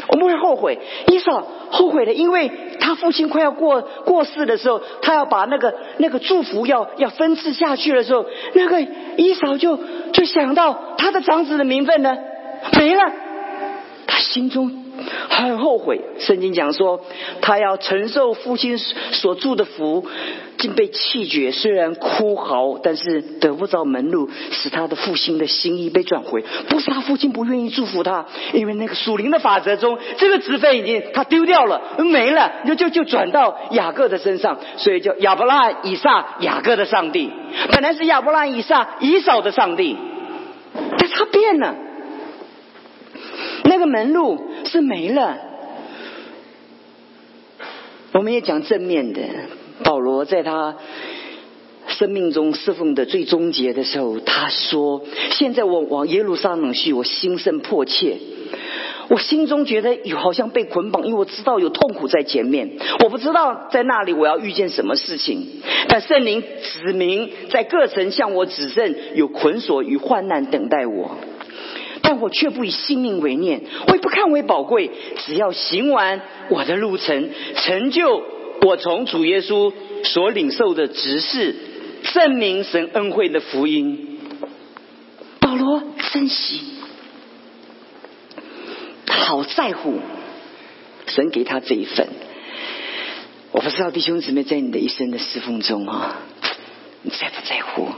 [0.08, 8.80] 我们会后悔，伊嫂后悔了，因为他父亲快要过过世的时候，他要把那个那个祝福要要分赐下去的时候，那个
[9.16, 9.78] 伊嫂就
[10.12, 12.16] 就想到他的长子的名分呢
[12.78, 13.12] 没了，
[14.06, 14.89] 他心中。
[15.28, 17.00] 很后悔，圣经讲说，
[17.40, 20.06] 他要承受父亲所祝的福，
[20.58, 21.50] 竟被弃绝。
[21.50, 26.44] 虽然哭嚎，但是得不到门路，使他的父亲的心意被转回。
[26.68, 37.30] 不是他父亲不愿意祝福他，因为那个属灵的法则中，这个职分已经他丢掉了，没了，就就就转到雅各的身上，所以叫亚伯拉以撒雅各的上帝，
[37.72, 39.96] 本来是亚伯拉以撒以扫的上帝，
[40.98, 41.74] 但他变了。
[43.64, 45.36] 那个门路是没了。
[48.12, 49.20] 我们也讲正面的，
[49.84, 50.76] 保罗在他
[51.86, 55.02] 生命中侍奉的最终结的时候，他说
[55.38, 58.16] ：“现在我往耶路撒冷去，我心甚迫切，
[59.08, 65.46] 我心中觉得有好像被捆绑，因为我知道有痛苦在前面，我不知道在那里我要遇见什么事情。
[65.88, 71.16] 但圣灵指明在各城向我指证有捆锁与患难等待我。”
[72.02, 74.90] 但我却不以性命为念，我也不看为宝贵。
[75.26, 78.22] 只要行完我的路程，成就
[78.62, 79.72] 我从主耶稣
[80.04, 81.54] 所领受的职事，
[82.14, 84.18] 证明神恩惠的福音。
[85.40, 85.82] 保罗
[86.12, 86.60] 珍惜，
[89.06, 89.98] 好在乎
[91.06, 92.08] 神给他这一份。
[93.52, 96.22] 我不知道弟兄姊妹在你的一生的侍奉中啊，
[97.02, 97.88] 你在不在乎？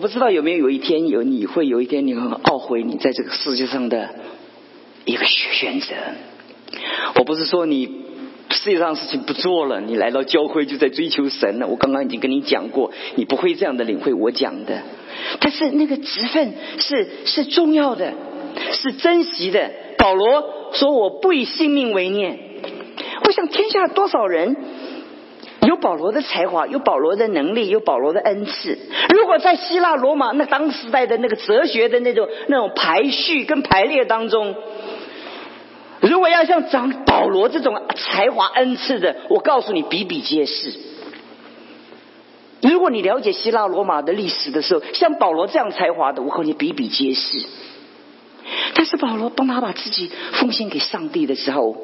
[0.00, 4.08] 我不知道有没有有一天有你会有一天你很懊悔你在这个世界上的
[5.04, 5.88] 一个选择。
[7.16, 7.84] 我不是说你
[8.48, 11.66] 世界上事情不做了，你来到教会就在追求神了。
[11.66, 14.80] 我刚刚已经跟你讲过，你不会这样的领会我讲的。
[15.38, 18.14] 但是那个职分是是重要的，
[18.72, 19.70] 是珍惜的。
[19.98, 22.38] 保罗说：“我不以性命为念。”
[23.26, 24.56] 我想天下多少人？
[25.66, 28.78] 有保罗的才华，有保罗的能力，有保罗的恩赐。
[29.14, 34.54] 如果在希腊罗马那当时代的那个哲学的那种那种排序跟排列当中，
[36.00, 40.72] 如果要像长保罗这种才华恩赐的，我告诉你比比皆是。
[42.62, 47.46] 如果你了解希腊罗马的历史的时候，像保罗这样才华的，我和你比比皆是。
[48.74, 51.76] 但是保罗帮他把自己奉献给上帝的时候，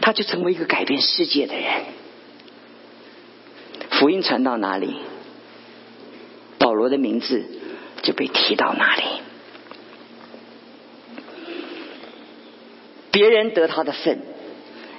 [0.00, 1.64] 他就成为一个改变世界的人。
[4.02, 4.96] 福音传到哪里，
[6.58, 7.44] 保罗的名字
[8.02, 9.02] 就被提到哪里。
[13.12, 14.18] 别人得他的份，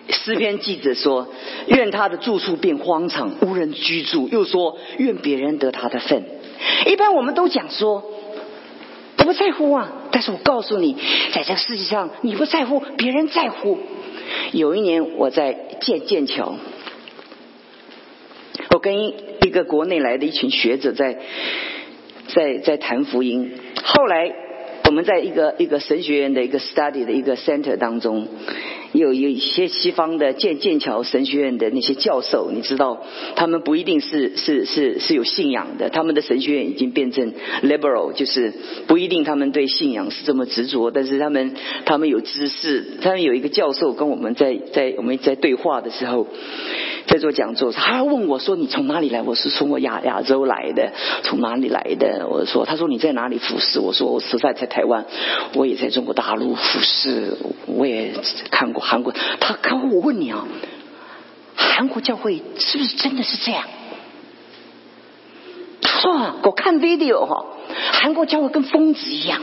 [0.07, 1.27] 诗篇记者说
[1.67, 6.23] ：“愿他的住处变荒场，无人居住。”又说：“愿别人得他的份。”
[6.87, 8.05] 一般我们都讲说
[9.17, 10.95] ：“不在乎啊。”但是我告诉你，
[11.33, 13.79] 在这个世界上，你不在乎，别人在乎。
[14.53, 16.55] 有一年我在剑剑桥，
[18.83, 21.17] 跟一个国内来的一群学者在
[22.27, 23.51] 在在谈福音，
[23.83, 24.42] 后来。
[24.93, 28.27] 我们在一个一个神学院的一个 study 的一个 center 当中，
[28.91, 33.01] 有有一些西方的剑剑桥神学院的那些教授，你知道，
[33.35, 38.53] 他们不一定是是是是有信仰的，他们的神学院已经变成 liberal，就是
[38.85, 46.27] 不一定他们对信仰是这么执着，但是他们他们有知识，他们有一个教授跟我们在在我们在对话的时候。
[47.05, 52.25] 在做讲座，他问我说：“你从哪里来？”我是从我亚亚洲来的，从哪里来的？
[52.29, 55.05] 我说：“他说你在哪里服侍？”我说：“我实在在台台湾，
[55.55, 58.13] 我也在中国大陆服侍，我也
[58.51, 60.45] 看过韩国。”他看我问你啊，
[61.55, 63.63] 韩国教会是不是真的是这样？
[65.81, 67.45] 他说：“啊，我看 video 哈，
[67.93, 69.41] 韩国教会跟疯子一样，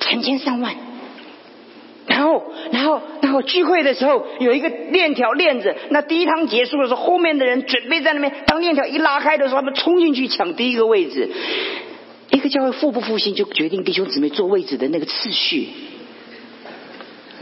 [0.00, 0.74] 成千上万。”
[2.08, 11.30] 然后，然后，然后聚会的时候有一个链条链子，那第一趟结束的时候，后面的人准备在那边，当链条一拉开的时候，他们冲进去抢第一个位置。
[12.32, 15.68] 一个教会复不复兴，就决定弟兄姊妹坐位置的那个次序。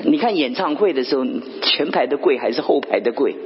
[0.03, 1.25] 你看演唱会的时候，
[1.63, 3.37] 前排的贵还是后排的贵？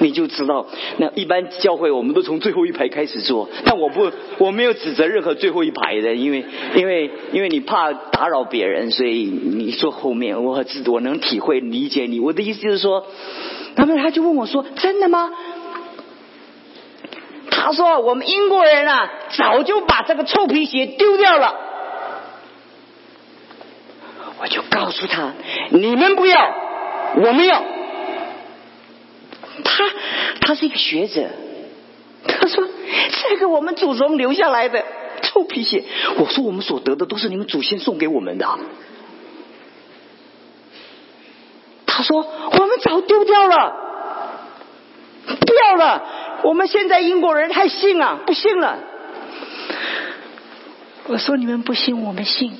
[0.00, 0.66] 你就知道，
[0.98, 6.44] 那一般教会我们都从最后一排开始坐，但我不，我没有指责任何最后一排的，因为，
[6.76, 10.44] 因为，因为你怕打扰别人，所以你坐后面。
[10.44, 12.20] 我很自我能体会理解你。
[12.20, 13.06] 我的意思就是说，
[13.74, 15.32] 他们他就问我说：“真的吗？”
[17.64, 21.54] 他说：“我们英国人啊，早就把这个臭皮鞋丢掉了。”
[24.38, 25.32] 我就告诉他
[25.72, 26.54] ：“你们不要，
[27.16, 27.62] 我们要。”
[29.64, 29.84] 他
[30.42, 31.30] 他是一个学者，
[32.26, 32.68] 他说
[33.30, 34.84] ：“这个我们祖宗留下来的
[35.22, 35.84] 臭皮鞋。”
[36.20, 38.46] 我说：“我们所得的都是你们祖先送给我们的。”
[41.86, 42.20] 他说
[42.60, 43.74] ：“我们早丢掉了，
[45.46, 46.04] 掉了。
[46.44, 48.78] 我们现在英国人太信啊，不信了。”
[51.08, 52.52] 我说：“你们不信，我们信。”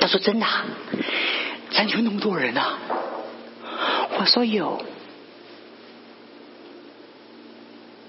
[0.00, 0.64] 他说：“真的，啊
[1.70, 2.78] 咱就那么多人啊。”
[4.18, 4.82] 我说有，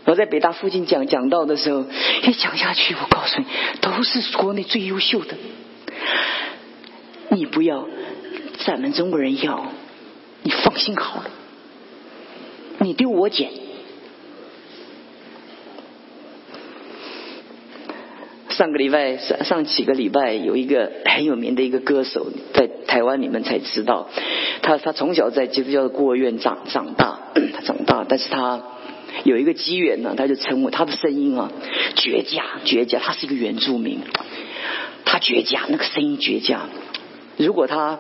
[0.06, 1.86] 我在北大附近讲讲到的时候，
[2.24, 3.46] 一讲下去，我告诉你，
[3.82, 5.36] 都是国内最优秀的。
[7.30, 7.88] 你不要，
[8.66, 9.66] 咱们中国人要，
[10.44, 11.30] 你放心好了，
[12.80, 13.50] 你丢我捡。
[18.50, 24.10] 上个礼拜上上几个礼拜，有一个很有名的一个歌手，在台湾你们才知道，
[24.64, 27.20] 他他从小在基督教的孤儿院长长大，
[27.54, 28.64] 他长大，但是他
[29.24, 31.52] 有一个机缘呢，他就成为他的声音啊
[31.96, 34.00] 绝佳绝佳，他是一个原住民，
[35.06, 36.62] 他绝佳那个声音绝佳，
[37.38, 38.00] 如果他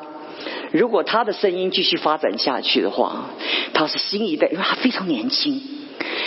[0.71, 3.29] 如果他的声音继续发展下去的话，
[3.73, 5.61] 他是新一代，因为他非常年轻，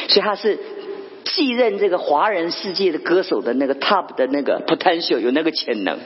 [0.08, 0.58] 所以他是。
[1.22, 5.98] 继任这个华人世界的歌手的那个 top 的那个 potential 有那个潜能。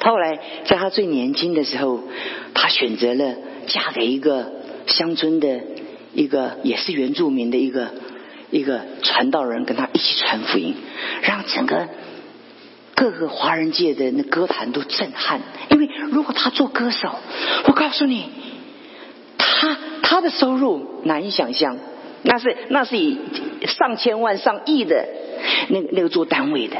[0.00, 2.00] 后来在他最年轻的时候，
[2.54, 4.50] 他选择了嫁给一个
[4.86, 5.60] 乡村的
[6.14, 7.92] 一个也是原住民的一个
[8.50, 10.74] 一个传道人，跟他一起传福音，
[11.22, 11.88] 让整个
[13.04, 15.42] 各个华人界的那歌坛都震撼。
[15.68, 17.16] 因为如果他做歌手，
[17.66, 18.30] 我告诉你，
[19.36, 21.76] 他他的收入难以想象。
[22.22, 23.18] 那是那是以
[23.66, 25.06] 上千万上亿的
[25.68, 26.78] 那个那个做单位的，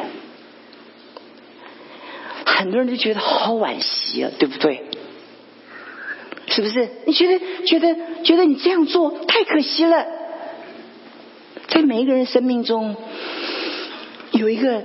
[2.47, 4.83] 很多人都觉得好惋惜啊，对不对？
[6.47, 6.89] 是不是？
[7.05, 10.07] 你觉得觉得觉得你这样做太可惜了？
[11.69, 12.97] 在每一个人生命中
[14.33, 14.83] 有一个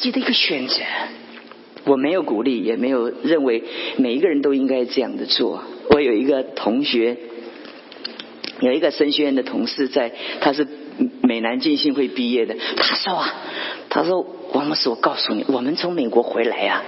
[0.00, 0.74] 己的一个选择，
[1.84, 3.64] 我没有鼓励，也没有认为
[3.96, 5.62] 每一个人都应该这样的做。
[5.90, 7.16] 我有一个同学。
[8.60, 10.68] 有一个神学院的同事在，他是
[11.22, 12.54] 美南浸信会毕业的。
[12.76, 13.34] 他说啊，
[13.88, 16.82] 他说王牧师，我告诉你，我们从美国回来呀，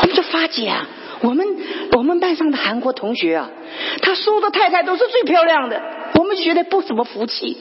[0.00, 0.88] 我们就发觉啊，
[1.20, 1.46] 我们
[1.92, 3.48] 我们班上的韩国同学啊，
[4.00, 5.80] 他所有的太太都是最漂亮的，
[6.18, 7.56] 我们觉得不怎么服气，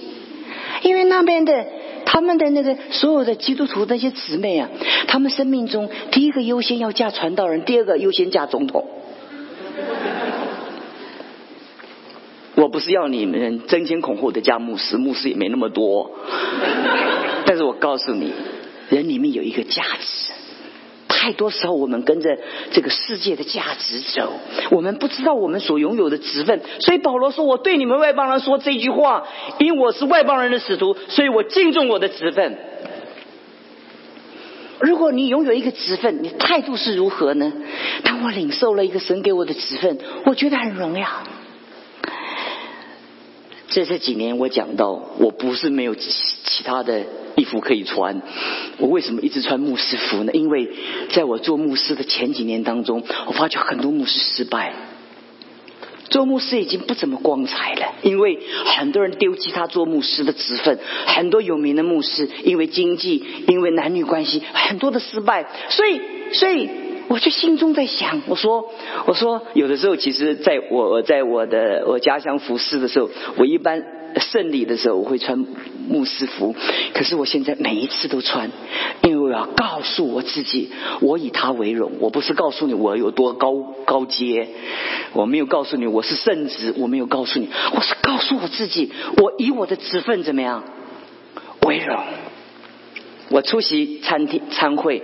[0.81, 1.67] 因为那边的
[2.13, 4.69] 他们的那个所有的基督徒那些姊妹啊，
[5.07, 8.85] 他们生命中第一个优先要嫁传道人，第二个优先嫁总统。
[12.55, 16.11] 我不是要你们争先恐后的嫁牧师，牧师也没那么多。
[17.45, 18.33] 但是我告诉你，
[18.89, 20.33] 人里面有一个价值。
[21.21, 22.35] 太多时候我们跟着
[22.71, 24.33] 这个世界的价值走，
[24.71, 26.59] 我们不知道我们所拥有的职分。
[26.79, 29.27] 所以保罗说：“我对你们外邦人说这句话，
[29.59, 32.57] 因为我是外邦人的使徒，所以我敬重我的职分。”
[34.81, 37.53] 如果你拥有一个职分，你态度是如何呢？
[38.03, 41.07] 当我领受了一个神给我的职分，我觉得很荣耀。
[43.71, 47.05] 这这几年我讲到，我不是没有其他的
[47.35, 48.21] 衣服可以穿，
[48.77, 50.31] 我为什么一直穿牧师服呢？
[50.33, 50.69] 因为
[51.11, 54.73] 在我做牧师的前几年当中，我发觉很多牧师失败，
[56.09, 58.39] 做牧师已经不怎么光彩了，因为
[58.77, 66.01] 很多人丢弃他做牧师的职分，很多有名的牧师因为经济，因为男女关系，很多的失败，所以，
[66.33, 66.69] 所以。
[67.11, 68.69] 我就心中在想，我说，
[69.05, 73.83] 我说，有的时候，其实在我我在我的我家乡服侍的时候，我一般
[74.17, 75.45] 圣礼的时候我会穿
[75.89, 76.55] 牧师服，
[76.93, 78.49] 可是我现在每一次都穿，
[79.03, 80.71] 因为我要告诉我自己，
[81.01, 81.91] 我以他为荣。
[81.99, 84.47] 我不是告诉你我有多高高阶，
[85.11, 90.63] 我没有告诉你我是圣职，我没有告诉你，我是告诉我自己，我以我的职分怎么样
[91.67, 91.99] 为荣。
[93.31, 95.01] 我出席餐厅参会，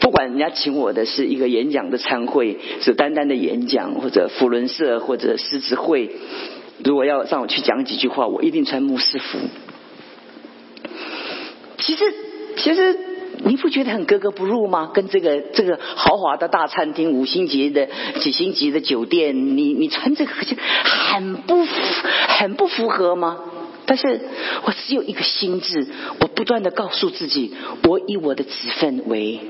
[0.00, 6.10] 不管人家请我的是一个演讲的参会，是单单的演讲，或者福伦社或者狮子会，
[6.84, 9.38] 如果要让我去讲几句话，我一定穿牧师服。
[11.78, 12.12] 其实，
[12.56, 12.98] 其实
[13.44, 14.90] 你不觉得很格格不入吗？
[14.92, 17.88] 跟这个这个豪华的大餐厅、五星级的
[18.20, 21.72] 几星级的酒店，你你穿这个很不符
[22.40, 23.38] 很不符合吗？
[23.88, 24.20] 但是
[24.64, 25.86] 我只有一个心智，
[26.20, 29.40] 我不断的告诉自己，我以我的职分为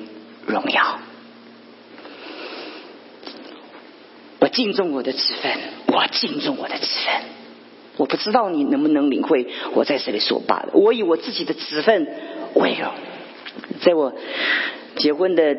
[0.47, 1.01] 荣耀，
[4.39, 5.53] 我敬重我的职分，
[5.89, 7.15] 我敬重我的职分。
[7.97, 10.71] 我不知道你能不能领会我在这里说罢了。
[10.75, 12.07] 我以我自己的职分
[12.55, 12.93] 为荣，
[13.81, 14.15] 在我
[14.95, 15.57] 结婚的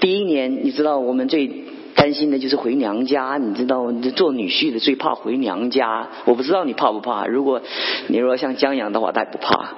[0.00, 1.75] 第一年，你知道我们最。
[2.06, 6.06] 担心的就是回娘家，你知道，做女婿的最怕回娘家。
[6.24, 7.26] 我不知道你怕不怕？
[7.26, 7.60] 如果
[8.06, 9.70] 你如果像江阳的话，他也不怕。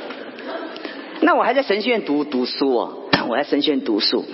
[1.20, 2.94] 那我还在神学院读读书哦，
[3.28, 4.24] 我在神学院读书。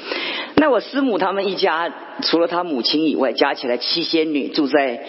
[0.55, 5.05] 那我师母他们一家，除了他母亲以外，加起来七仙女住在。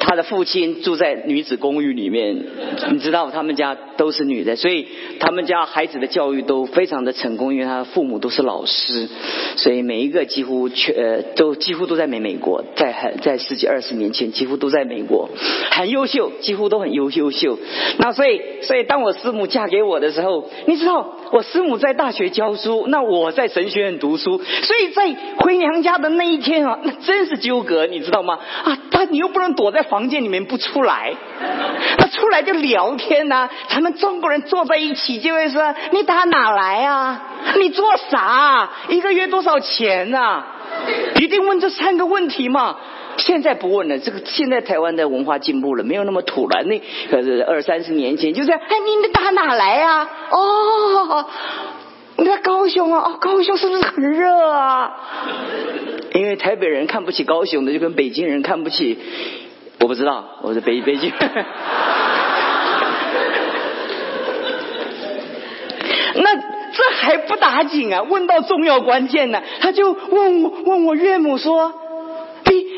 [0.00, 2.44] 他的父亲住在女子公寓里面，
[2.90, 4.86] 你知道他们家都是女的，所以
[5.18, 9.08] 他们家孩子的教育都非常的成功，因为他的父母都是老师，
[9.56, 15.28] 所以每一个几乎全呃都几乎都在美美国，在很在十几二十年前几乎都在美国，
[15.70, 17.58] 很优秀，几乎都很优优秀。
[17.98, 28.38] 那所以所以当我师母嫁给我的时候，你知道我师母在大学教书，那我在神学院读书，所以在回娘家的那一天啊，那真是纠葛，你知道吗？
[28.64, 30.06] 啊，他你又不能躲在房。
[30.06, 31.12] 间里面不出来，
[31.98, 33.50] 他出来就聊天呐。
[33.68, 37.20] 咱们中国人坐在一起就会说：“你打哪来啊？
[37.58, 38.70] 你做啥？
[38.88, 40.46] 一个月多少钱啊？”
[41.18, 42.76] 一定问这三个问题嘛。
[43.18, 46.62] 现在不问了，这个现在台湾的文化进步了，没有那么土了。
[46.64, 48.60] 那可是二三十年前就这样。
[48.60, 50.08] 哎，你你打哪来啊？
[50.30, 51.26] 哦，
[52.16, 53.00] 你在高雄啊？
[53.00, 54.96] 哦，高雄是不是很热啊？
[56.14, 58.98] 因为台北人看不起高雄的，就跟北京人看不起。
[59.80, 61.12] 我不知道，我是北北京。
[66.18, 68.02] 那这还不打紧啊？
[68.02, 71.72] 问到重要关键呢，他就问我问我岳母说。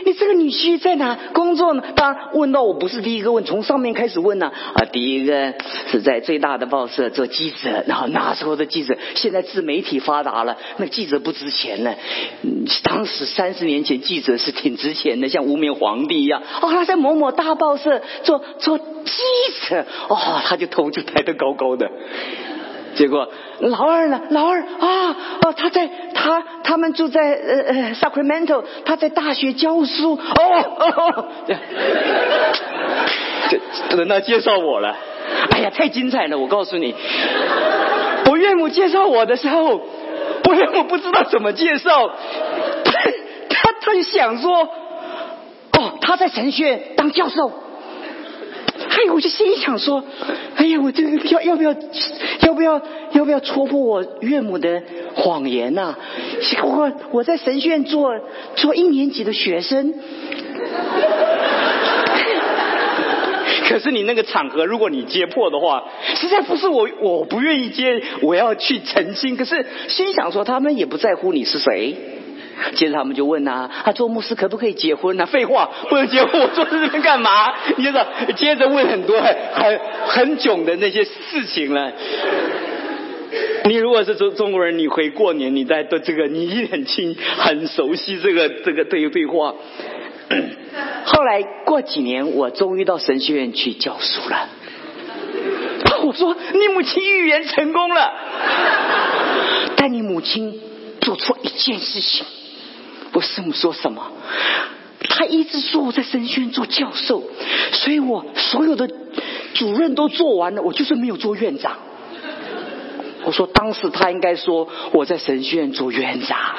[0.04, 1.82] 你这个女婿在哪工作呢？
[1.94, 4.48] 当然问到我不是第一个问，从上面开始问呢。
[4.48, 5.54] 啊，第一个
[5.90, 11.94] 是在最大的报社做记者，然后那时候的记者，现在自媒体发达了，那记者不值钱了。
[12.82, 16.42] 当时三十年前记者是挺值钱的，像无冕皇帝一样。
[16.62, 18.84] 哦，他在某某大报社做做记
[19.68, 21.90] 者，哦，他就头就抬得高高的。
[22.94, 23.28] 结果
[23.60, 24.20] 老二呢？
[24.30, 31.28] 老二啊哦，他在他他们住在呃呃 Sacramento，他在大学教书哦，
[33.48, 34.96] 这轮到介绍我了。
[35.50, 36.38] 哎呀，太精彩了！
[36.38, 36.94] 我告诉你，
[38.30, 39.80] 我岳母介绍我的时候，
[40.44, 42.10] 我岳母不知道怎么介绍，
[42.84, 42.92] 他
[43.48, 44.62] 他他就想说，
[45.78, 47.52] 哦，他在神学院当教授。
[48.98, 50.02] 哎，我就心里想说，
[50.56, 51.74] 哎呀，我这个要要不要？
[52.42, 52.80] 要不要
[53.12, 54.82] 要不要戳破我岳母的
[55.14, 55.94] 谎言呐、
[56.62, 58.18] 我我在神学院做
[58.56, 59.94] 做一年级的学生。
[63.68, 65.84] 可是你那个场合，如果你揭破的话，
[66.14, 69.36] 实在不是我，我不愿意接，我要去澄清。
[69.36, 71.94] 可是心想说，他们也不在乎你是谁。
[72.74, 75.26] 接着他们就问啊，啊，做牧师可不可以结婚啊？
[75.26, 77.54] 废话，不能结婚，我坐在这边干嘛？
[77.76, 78.06] 你知道，
[78.36, 81.92] 接着问很多很很囧的那些事情了。
[83.64, 89.54] 你如果是中中国人，你回过年，你在对这个，你一很清很熟悉这个这个对对话。
[91.04, 94.48] 后来过几年，我终于到神学院去教书了。
[96.04, 98.12] 我说：“你母亲预言成功了，
[99.76, 100.60] 但你母亲
[101.00, 102.24] 做错一件事情。”
[103.18, 104.12] 我师母说什么？
[105.08, 107.24] 他一直说我在神学院做教授，
[107.72, 108.88] 所以我所有的
[109.54, 111.78] 主任都做完了，我就是没有做院长。
[113.24, 116.38] 我说当时他应该说我在神学院做院长。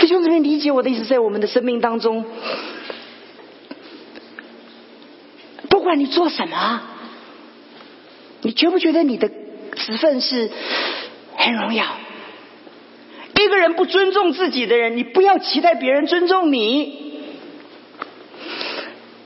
[0.00, 2.24] 弟兄姊妹，理解我的意思，在我们的生命当中，
[5.68, 6.80] 不管你做什么，
[8.40, 9.30] 你觉不觉得你的
[9.76, 10.50] 职分是
[11.36, 11.84] 很荣耀？
[13.40, 17.12] 一个人不尊重自己的人，你不要期待别人尊重你。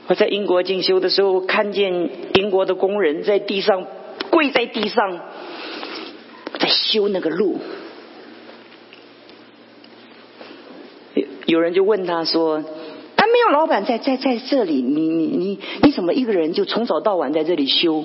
[0.07, 3.85] 我在英国进修的时候，看见英国的工人在地上
[4.31, 5.19] 跪在地上，
[6.59, 7.59] 在修那个路。
[11.13, 12.55] 有有人就问他说
[13.15, 18.03] ：“啊，没有老板在在在这里，你你你你怎么一个人就从早到晚在这里修？”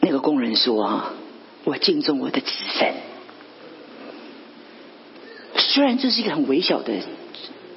[0.00, 1.14] 那个工人说：“啊，
[1.66, 2.94] 我敬重我的子孙，
[5.56, 6.92] 虽然这是一个很微小的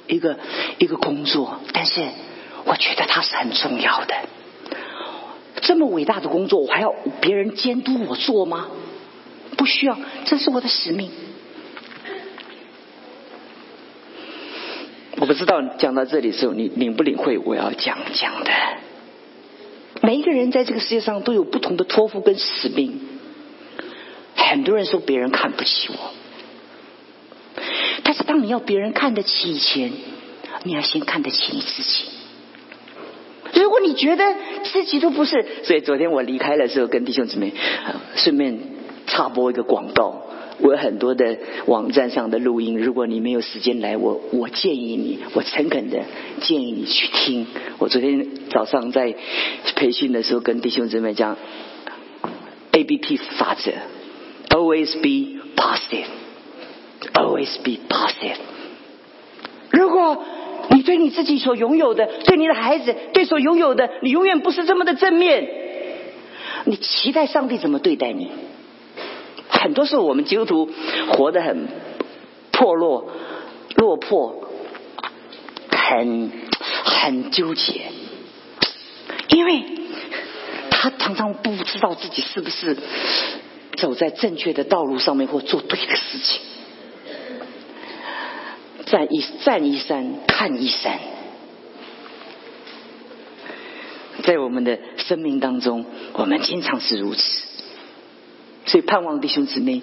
[0.06, 0.38] 一个
[0.78, 2.06] 一个工作，但是
[2.64, 4.14] 我觉得它是很重要的。
[5.60, 8.68] 这么伟大的工作，我还要别人监督我做吗？
[9.56, 11.10] 不需要，这是我的使命。”
[15.18, 18.52] 我不知道讲到这里的时候，你领不领会我要讲讲的。
[20.00, 23.00] 每一个人在这个世界上都有不同的托付跟使命。
[24.50, 25.94] 很多人说别人看不起我，
[28.02, 29.92] 但是当你要别人看得起以前，
[30.64, 32.06] 你要先看得起你自己。
[33.54, 34.24] 如果你觉得
[34.64, 37.52] 自己都不是，所以昨天我离开的时候，跟弟兄姊妹
[38.16, 38.58] 顺便
[39.06, 40.26] 插播一个广告。
[40.58, 46.00] 我有很多的网站上的录音，如果你没有时间来，我我建议你，我诚恳的
[46.40, 47.46] 建议你去听。
[47.78, 49.14] 我昨天早上在
[49.76, 51.38] 培训的时候，跟弟兄姊妹讲
[52.72, 53.70] A B P 法则
[54.50, 58.36] ，Always be positive，Always be positive。
[59.70, 60.24] 如果
[60.70, 65.48] 你对你自己所拥有的，对你的孩子，对所拥有的，你永远不是这么的正面，
[66.64, 68.30] 你期待上帝怎么对待你？
[69.48, 70.70] 很多时候，我们基督徒
[71.12, 71.68] 活得很
[72.52, 73.10] 破落、
[73.76, 74.48] 落魄，
[75.70, 76.30] 很
[76.84, 77.90] 很纠结，
[79.28, 79.64] 因为
[80.70, 82.76] 他常常不知道自己是不是
[83.80, 86.40] 走在正确的道路上面，或做对的事情。
[88.86, 90.98] 站一站一山，看一山，
[94.22, 97.22] 在我们的生命当中，我们经常是如此。
[98.66, 99.80] 所以盼望弟兄姊妹，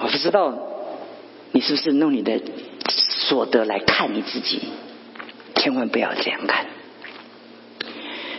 [0.00, 0.58] 我不知道
[1.52, 2.40] 你是不是用你的
[2.88, 4.60] 所得来看你自己，
[5.56, 6.66] 千万不要这样看，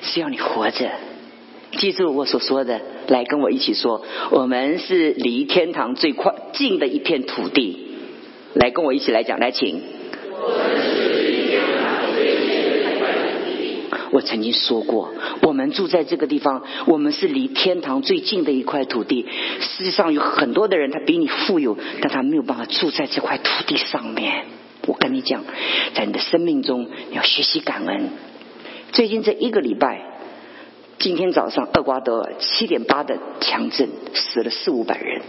[0.01, 0.89] 是要你活着。
[1.81, 7.75] 记住我所说的，来跟我一起说，我们是离天堂最快近的一片土地。
[8.53, 9.81] 来跟我一起来讲，来请。
[14.11, 15.11] 我曾经说过，
[15.41, 19.25] 我们住在这个地方，我们是离天堂最近的一块土地。
[19.59, 24.45] 世界上有很多的人，他比你富有，但他没有办法住在这块土地上面。
[24.85, 25.43] 我跟你讲，
[25.95, 28.09] 在你的生命中你要学习感恩。
[28.91, 30.10] 最近这一个礼拜，
[31.01, 35.23] 今天早上厄瓜多尔七点八的强震，死了四五百人。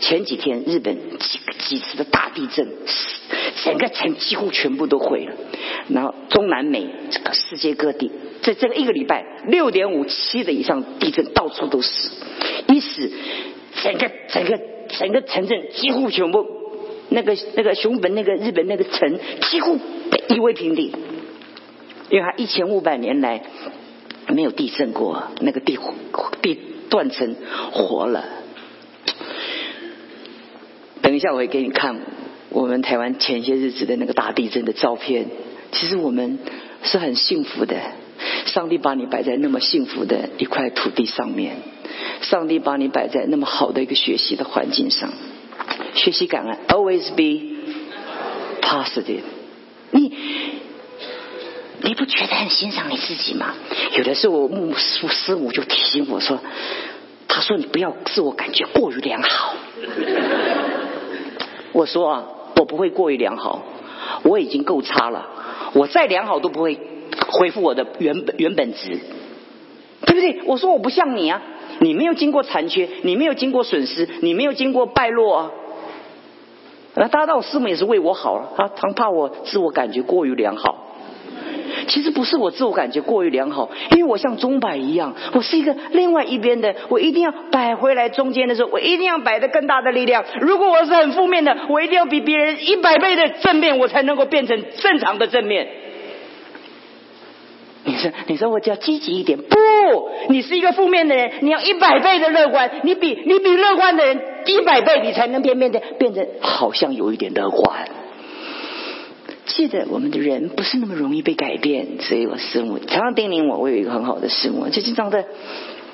[0.00, 2.66] 前几天日本几几次的大地震，
[3.64, 5.34] 整个城几乎全部都毁了。
[5.88, 8.10] 然后中南美这个世界各地，
[8.42, 12.10] 在这个一个礼拜六点五七的以上地震到处都是，
[12.66, 13.12] 一死
[13.84, 14.58] 整个整个
[14.88, 16.44] 整个城镇几乎全部
[17.08, 19.16] 那个那个熊本那个日本那个城
[19.48, 19.78] 几乎
[20.28, 20.92] 夷为平地，
[22.10, 23.44] 因为它一千五百年来
[24.34, 25.78] 没有地震过，那个地
[26.40, 26.58] 地
[26.88, 27.36] 断层
[27.72, 28.24] 活了。
[31.00, 32.00] 等一下，我会给你看
[32.50, 35.26] 我们台湾前些日子的那个大地震的照片。
[35.72, 36.38] 其实我们
[36.82, 37.76] 是很幸福的。
[38.46, 41.56] 上帝把你摆在那么幸福的一块土地上面，
[42.20, 45.10] 上帝把你摆在那么好的一个学习的环境上，
[45.94, 47.56] 学习感恩，always be
[48.60, 49.22] positive。
[49.90, 50.12] 你
[51.82, 53.54] 你不觉得很欣赏你自己吗？
[53.96, 56.38] 有的时候，牧师师母就提醒我说
[57.28, 59.54] ：“他说你不要自我感觉过于良好。”
[61.72, 62.24] 我说啊，
[62.56, 63.62] 我不会过于良好，
[64.24, 65.26] 我已经够差了，
[65.74, 66.78] 我再良好都不会。
[67.28, 68.98] 恢复我的原本原本值，
[70.06, 70.42] 对不对？
[70.46, 71.42] 我说我不像你啊，
[71.78, 75.50] 你没有经过残缺，你没有经过损失，你没有经过败落啊。
[76.94, 80.81] 那大家我师母也是为我好了，他他怕我自我感觉过于良好。
[81.88, 90.24] 其实不是我自我感觉过于良好，因为我像钟摆一样，我是一个另外一边的，我一定要摆回来中间的时候，我一定要摆的更大的力量。
[90.40, 95.68] 如果我是很负面的，我一定要比别人一百倍的正面，我才能够变成正常的正面。
[97.84, 99.56] 你说，你说我只要积极一点，不，
[100.28, 107.88] 你是一个负面的人，你要一百倍的乐观，你比你比乐观的人一百倍，你才能变变的变成好像有一点乐观。
[109.54, 115.26] 记得我们的人不是那么容易被改变，所以我师母常常叮咛我，我有一个很好的师母，就经常在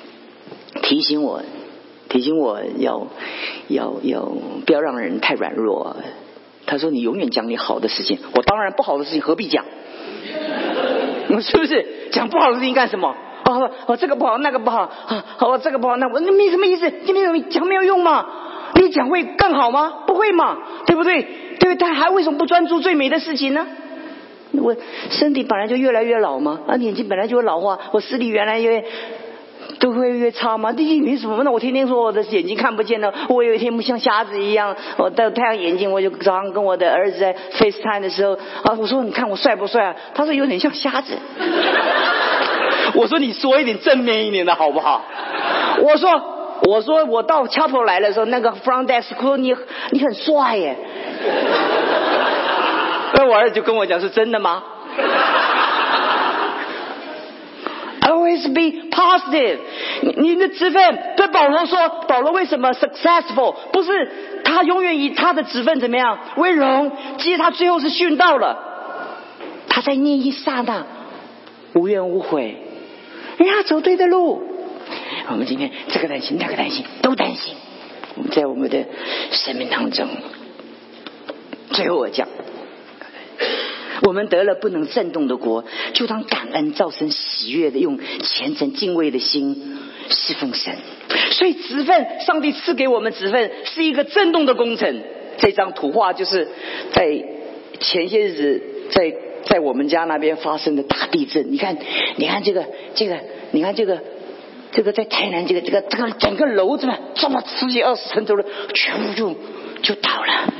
[0.81, 1.41] 提醒我，
[2.07, 3.07] 提醒我要
[3.67, 4.31] 要要
[4.65, 5.97] 不要让人太软弱。
[6.65, 9.65] 他说：“你永远讲你好的事情，我当然不好的事情何必讲。
[11.29, 13.15] ”我是不是讲不好的事情干什么？
[13.45, 15.25] 哦哦，这个不好，那个不好啊！
[15.39, 18.25] 哦，这个不好，那我那没什么意思，就没有讲没有用嘛？
[18.83, 19.93] 你讲会更好吗？
[20.07, 20.57] 不会嘛？
[20.85, 21.25] 对不对？
[21.59, 23.67] 对，他还为什么不专注最美的事情呢？
[24.53, 24.75] 我
[25.11, 28.83] 身体本来就越来越老嘛，啊，眼睛本来就会老化，我视力原来越。
[29.79, 30.73] 都会越差吗？
[30.73, 31.41] 第一，凭什么？
[31.43, 39.95] 那我天天说我的眼睛看不见了，我有一天不像瞎子一样，我戴太阳眼镜，我就早上跟我的儿子在 FaceTime 的时候啊，我说你看我帅不帅啊？
[40.13, 41.13] 他说有点像瞎子。
[42.95, 45.05] 我说你说一点正面一点的好不好？
[45.83, 46.09] 我说
[46.63, 49.55] 我说我到 Chapel 来的时候，那个 Front Desk 说你
[49.91, 50.75] 你很帅耶。
[53.15, 54.63] 那我儿子就跟我讲是真的吗？
[58.01, 59.59] Always be positive。
[60.17, 63.55] 你的职分对保罗说，保罗为什么 successful？
[63.71, 64.11] 不是
[64.43, 66.91] 他永远以他的职分怎么样为荣？
[67.17, 68.57] 其实他最后是殉道了。
[69.67, 70.85] 他在那一刹那
[71.73, 72.57] 无怨无悔，
[73.37, 74.43] 人家走对的路。
[75.27, 77.53] 我们今天这个担心那个担心都担心。
[78.15, 78.85] 我们在我们的
[79.31, 80.07] 生命当中，
[81.71, 82.27] 最后我讲。
[84.01, 89.77] 我们得了不能震动的国，就当感恩，造成喜悦的，用虔诚敬畏的心
[90.09, 90.73] 侍奉神。
[91.31, 95.03] 所以职分，上帝赐给我们职分是一个震动的工程。
[95.37, 96.47] 这张图画就是
[96.93, 97.23] 在
[97.79, 99.13] 前些日子在
[99.45, 101.51] 在我们家那边发生的大地震。
[101.51, 101.77] 你看，
[102.15, 102.65] 你看这个
[102.95, 103.19] 这个，
[103.51, 104.01] 你看这个
[104.71, 109.35] 这个在台南这个这个这个整个楼子嘛，这么十几二十层楼的，全部就
[109.81, 110.53] 就倒了。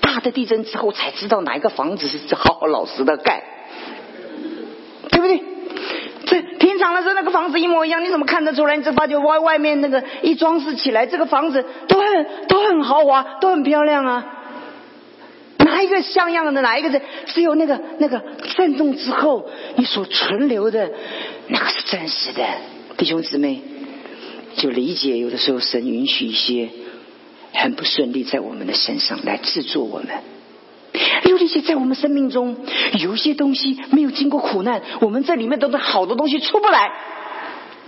[0.00, 3.42] 大的地震之后才知道哪一个房子是好好老实的盖，
[5.10, 5.42] 对不对？
[6.26, 8.76] 这平常的时候那个房子一模一样，你怎么看得出来？
[8.76, 14.35] 你这发觉外外面那个一装饰起来，这个房子都很都很豪华，都很漂亮啊。
[15.66, 16.62] 哪一个像样的？
[16.62, 18.22] 哪一个人只有那个那个
[18.56, 20.90] 震动之后你所存留的
[21.48, 22.42] 那个是真实的？
[22.96, 23.60] 弟兄姊妹，
[24.56, 26.68] 就理解有的时候神允许一些。
[27.58, 30.08] 很不顺利，在我们的身上来制作我们。
[31.24, 32.54] 有一些在我们生命中，
[33.00, 36.92] 有些东西没有经过苦难，我们这里面都是好的东西出不来。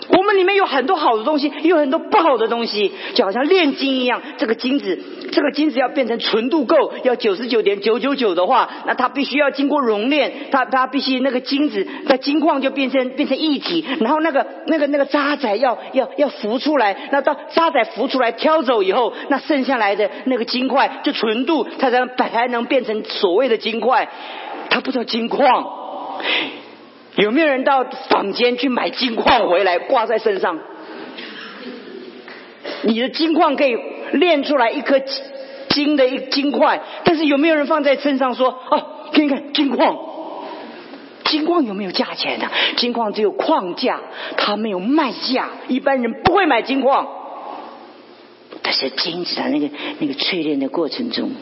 [0.07, 4.23] 我们里面有很多好的东西，也有很多不好的东西，就好像炼金一样。
[4.39, 4.99] 这个金子，
[5.33, 24.09] 这个金子要变成纯度够，要九十九点九九九的话，那它必须要经过熔炼，它它必须那个金子在金矿就变成变成一体，然后那个那个那个渣仔要要要浮出来，那到渣仔浮出来挑走以后，那剩下来的那个金块就纯度，它才能才能变成所谓的金块，
[24.71, 25.67] 它不叫金矿。
[27.23, 30.59] 有没有人到坊间去买金矿回来挂在身上？
[32.83, 33.77] 你的金矿可以
[34.13, 35.01] 炼出来一颗
[35.69, 39.97] 金的一金块，但是有没有人放在身上说：“哦，看看金矿，
[41.25, 42.49] 金矿有没有价钱呢？
[42.77, 44.01] 金矿只有矿价，
[44.37, 47.09] 它没有卖价，一般人不会买金矿。
[48.63, 51.33] 但是金子的那个那个淬炼的过程中，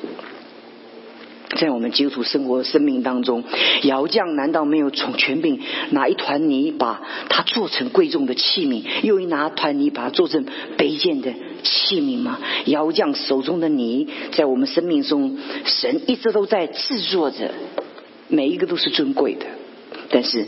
[1.59, 3.45] 在我们基督徒生活生命当中，
[3.83, 10.45] 窑匠难道没有从权柄拿一团泥把它做成贵重的器皿，又一拿团泥把它做成
[10.77, 11.33] 卑贱的
[11.63, 12.41] 器皿吗？
[12.67, 17.55] 窑匠手中的泥，在我们生命中，神一直都在制作着，
[18.29, 19.47] 每一个都是尊贵的，
[20.11, 20.47] 但是。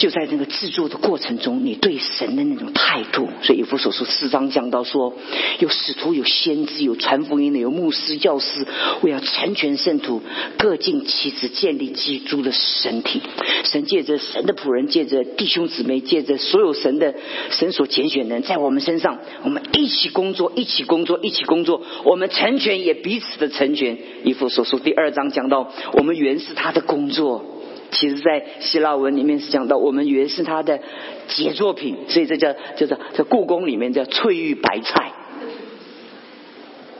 [0.00, 3.28] 就在那个制作的过程中，你对神的那种态度。
[3.42, 5.14] 所以以弗所书四章讲到说，
[5.58, 8.66] 有使徒，有先知，有传福音的，有牧师、教师，
[9.02, 10.22] 为要成全圣徒，
[10.56, 13.20] 各尽其职，建立基督的身体。
[13.64, 17.14] 神借着神的仆人，借着弟兄姊妹，借着所有神的
[17.50, 21.82] 神所拣选的人，在我们身上，我们一起工作，一起工作，一起工作。
[22.04, 23.98] 我们成全，也彼此的成全。
[24.24, 27.44] 以弗所书第二章讲到，我们原是他的工作。
[27.90, 30.80] 其实，在希腊文里面是讲到，我们原是他的
[31.28, 35.12] 杰作品，所以这叫叫做在故宫里面叫翠玉白菜。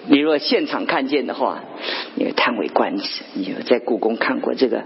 [0.06, 1.62] 你如果现场看见的话，
[2.16, 4.84] 你会叹为观止；你有在故宫看过这个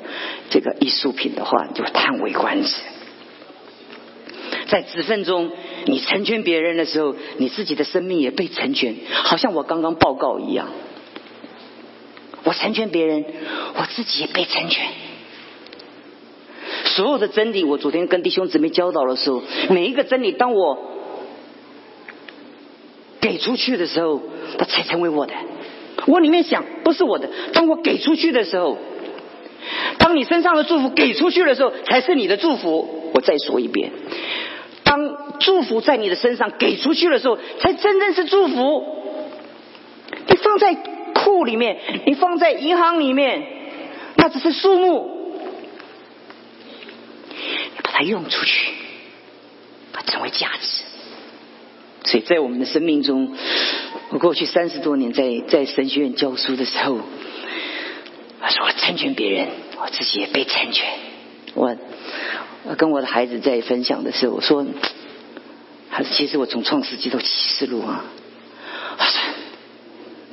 [0.50, 2.74] 这个艺术品的话，你就叹为观止。
[4.68, 5.50] 在指分中，
[5.86, 10.68] 你成全别人的时候，你自己的生命也被成全，好像我刚刚报告一样。
[12.42, 13.24] 我成全别人，
[13.76, 14.86] 我自己也被成全。
[16.94, 20.78] 所有的真理，我昨天跟弟兄姊妹教导的时候，每一个真理，当我
[23.20, 24.20] 给出去的时候，
[24.58, 25.32] 它才成为我的。
[26.06, 27.28] 我里面想，不是我的。
[27.52, 28.78] 当我给出去的时候，
[29.98, 33.10] 当你身上的祝福给出去的时候，才是你的祝福。
[33.12, 33.90] 我再说一遍，
[34.84, 38.84] 当祝福在你的身上给出去的时候，才真正是祝福。
[40.28, 40.76] 你放在
[41.14, 43.42] 库里面，你放在银行里面，
[44.16, 45.13] 那只是数目。
[47.96, 48.72] 它用出去，
[49.92, 50.82] 它成为价值。
[52.02, 53.36] 所以在我们的生命中，
[54.10, 59.46] 我过去三十多年在在神学院教书的时候，我说我成全别人，
[59.80, 60.88] 我自己也被成全。
[61.54, 61.76] 我
[62.64, 64.66] 我跟我的孩子在分享的时候，我说，
[65.88, 68.04] 还是其实我从创世纪到启示录啊，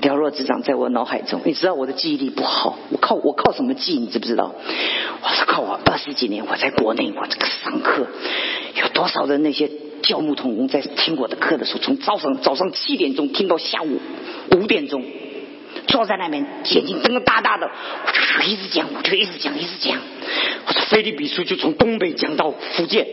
[0.01, 1.41] 了若指掌在我脑海中。
[1.45, 3.93] 你知道我的记忆力不好，我靠我靠什么记？
[3.93, 4.53] 你知不知道？
[5.23, 8.07] 我是靠我二十几年我在国内，我这个上课
[8.81, 9.69] 有多少的那些
[10.01, 13.99] 教牧同工在听我的课的时候，从早上早上七点钟听到下午
[14.51, 15.03] 五点钟，
[15.87, 19.99] 坐在那边眼睛瞪得大大的，我就一直讲，我就一直讲，一直讲。
[20.65, 23.05] 我说菲律比书就从东北讲到福建，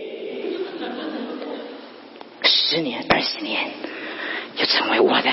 [2.42, 3.70] 十年二十年
[4.56, 5.30] 就成为我的。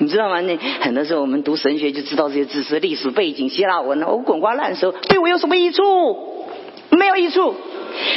[0.00, 0.40] 你知道吗？
[0.40, 5.82] 那很多时候我们读神学就知道这些知识、历史背景、希腊文，我滚瓜烂熟，对我有什么益处？
[6.90, 7.54] 没有益处。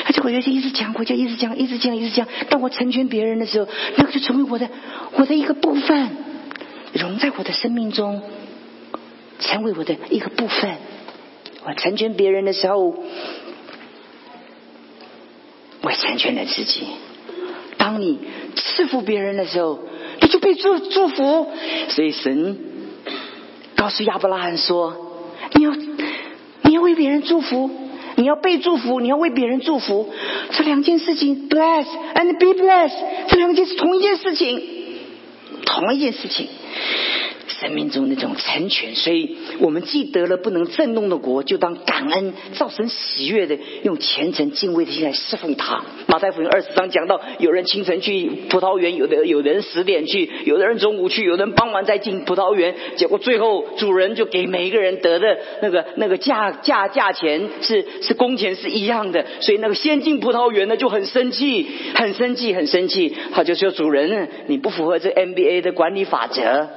[0.05, 2.27] 而且我就一直讲，我就一直讲，一直讲，一直讲。
[2.49, 4.69] 当我成全别人的时候，那个就成为我的
[5.13, 6.09] 我的一个部分，
[6.93, 8.21] 融在我的生命中，
[9.39, 10.77] 成为我的一个部分。
[11.65, 12.93] 我成全别人的时候，
[15.81, 16.85] 我成全了自己。
[17.77, 18.19] 当你
[18.55, 19.79] 赐福别人的时候。
[20.31, 21.47] 就被祝祝福，
[21.89, 22.57] 所以神
[23.75, 24.95] 告诉亚伯拉罕说
[25.55, 25.75] ：“你要
[26.63, 27.69] 你要为别人祝福，
[28.15, 30.09] 你要被祝福，你要为别人祝福。
[30.51, 32.95] 这两件事情，bless and be blessed，
[33.27, 34.61] 这两件是同一件事情，
[35.65, 36.47] 同一件事情。”
[37.59, 45.83] 生命中那种成全，所以我们既得了不能震动的国，就当感恩，造成喜悦的，用虔诚敬畏的心来侍奉他。
[46.07, 66.69] 马太福音二十章讲到，有人清晨去葡萄园，有的有的人十点去，有的人中午去，有的人傍晚再进葡萄园，结果最后主人就给每一个人得的那个那个价价价钱是是工钱是一样的，所以那个先进葡萄园的就很生气，很生气，很生气，他就说主人，你不符合这 NBA 的管理法则。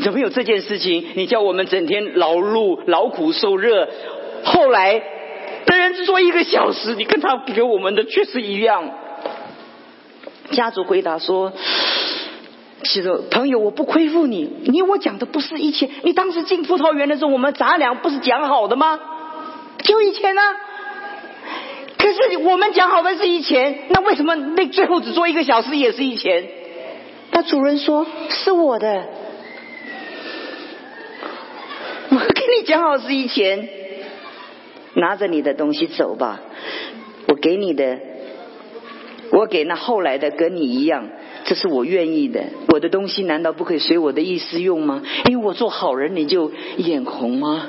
[0.00, 1.04] 怎么有这件事情？
[1.14, 3.88] 你叫我们整天劳碌、劳苦受热，
[4.44, 5.00] 后来
[5.66, 8.90] 的人只做一个小时，你跟他给我们的确实一样。
[10.50, 11.52] 家主回答说
[12.84, 15.88] ：“其实朋友，我不亏负你，你我讲的不是一千。
[16.02, 19.00] 你当时进葡萄园的时候，我们杂粮不是讲好的吗？
[19.82, 20.42] 就一千呢。
[21.96, 26.46] 可是我们讲好的是一千，那为什么那最后只做一个小时也是一千？
[27.32, 29.04] 那主人说是我的。”
[32.14, 33.68] 我跟你讲好是一千，
[34.94, 36.40] 拿着你的东西走吧。
[37.26, 37.98] 我给你的，
[39.32, 41.08] 我给那后来的跟你一样，
[41.44, 42.44] 这是我愿意的。
[42.68, 45.02] 我的东西难道不可以随我的意思用吗？
[45.28, 47.68] 因为我做好人你就眼红吗？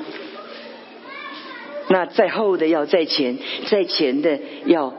[1.88, 3.38] 那在后的要在前，
[3.68, 4.94] 在前的要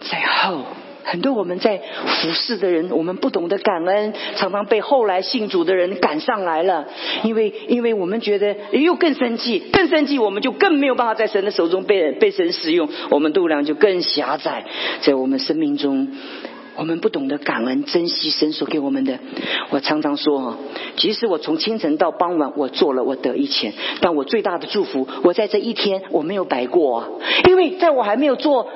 [0.00, 0.64] 在后。
[1.04, 6.86] 很多我们在服侍的人，我们不懂得感恩，常常被后来信主的人赶上来了。
[7.22, 14.64] 因为，因为我们觉得又更生气，更生气，我们就更没有办法在神的手中被被神使用，我们度量就更狭窄。
[15.02, 16.08] 在我们生命中，
[16.76, 19.18] 我们不懂得感恩、珍惜神所给我们的。
[19.70, 20.58] 我常常说啊，
[20.96, 27.08] 即使我从清晨到傍晚，我做了我得一钱，但我最大的祝福，我在这一天我没有白过啊，
[27.46, 28.66] 因为在我还没有做。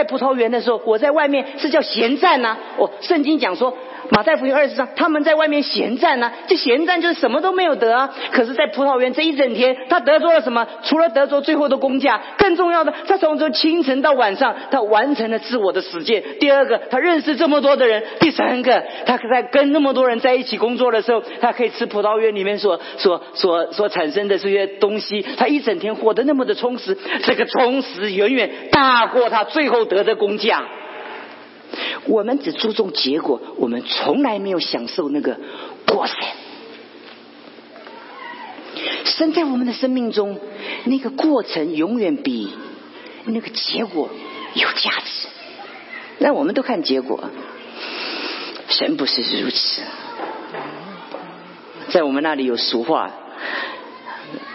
[0.00, 2.56] 在葡萄园的时候，我在外面是叫闲站呐。
[2.78, 3.76] 我圣经讲说。
[4.12, 8.12] 马太福音二十章，他们在外面闲站呢，这闲站就是什么都没有得啊。
[8.32, 10.66] 可是，在葡萄园这一整天，他得着了什么？
[10.82, 16.24] 除了得着最后的工价，更重要的，他从这清晨到晚上，他完成了自我的实践。
[16.40, 18.02] 第二个，他认识这么多的人。
[18.18, 25.24] 第三个，他在跟那么多人在一起工作的时候，他可以吃葡萄园里面所所所所产生的这些东西。
[25.36, 30.66] 他一整天活得那么的充实，这个充实远远大过他最后得的工价。
[32.06, 35.38] 我们只注重结果，我们从来没有享受那个
[35.86, 36.16] 过程。
[39.04, 40.40] 生在我们的生命中，
[40.84, 42.50] 那个过程永远比
[43.26, 44.08] 那个结果
[44.54, 45.28] 有价值。
[46.18, 47.22] 那我们都看结果，
[48.68, 49.82] 神不是如此。
[51.90, 53.10] 在我们那里有俗话：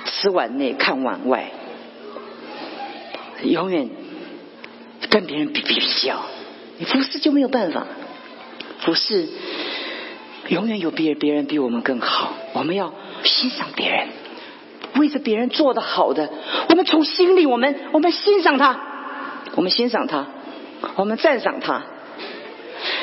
[0.06, 1.52] 吃碗内看碗外，
[3.44, 3.90] 永远
[5.16, 6.18] 跟别人比比比较。
[6.78, 7.88] 你服侍就没有办法，
[8.80, 9.30] 服侍
[10.50, 12.34] 永远有别别人比我们更好。
[12.52, 12.94] 我们要
[13.24, 14.10] 欣赏别人，
[14.98, 16.30] 为着别人做的好的，
[16.68, 18.78] 我们从心里我们我们欣赏他，
[19.56, 20.28] 我们欣赏他，
[20.98, 21.84] 我们赞赏他。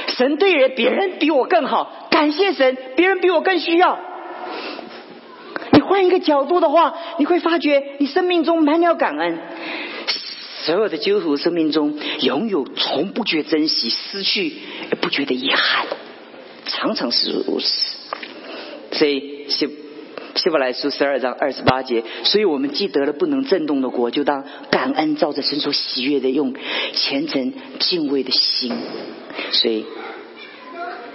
[0.09, 3.99] 神对人别人比我更好，感谢神，别人比我更需要。
[5.71, 9.39] 你换一个角度的话，你会发觉你生命中满了感恩。
[10.65, 15.87] 所有的基督徒生命中，拥有从不觉珍惜，失去也不觉得遗憾，
[16.67, 17.67] 常常是如此。
[18.93, 19.69] 所以希
[20.37, 26.55] 希伯来书十二章二十八节，所以我们既得了不能震动的国，就当感恩，照着神所喜悦的，用
[26.95, 28.73] 虔诚敬畏的心。
[29.51, 29.85] 所以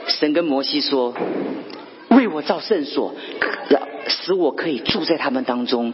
[0.08, 1.16] 神跟摩西说
[2.10, 3.16] ：“为我造圣所。”
[4.08, 5.94] 使我可以住在他们当中，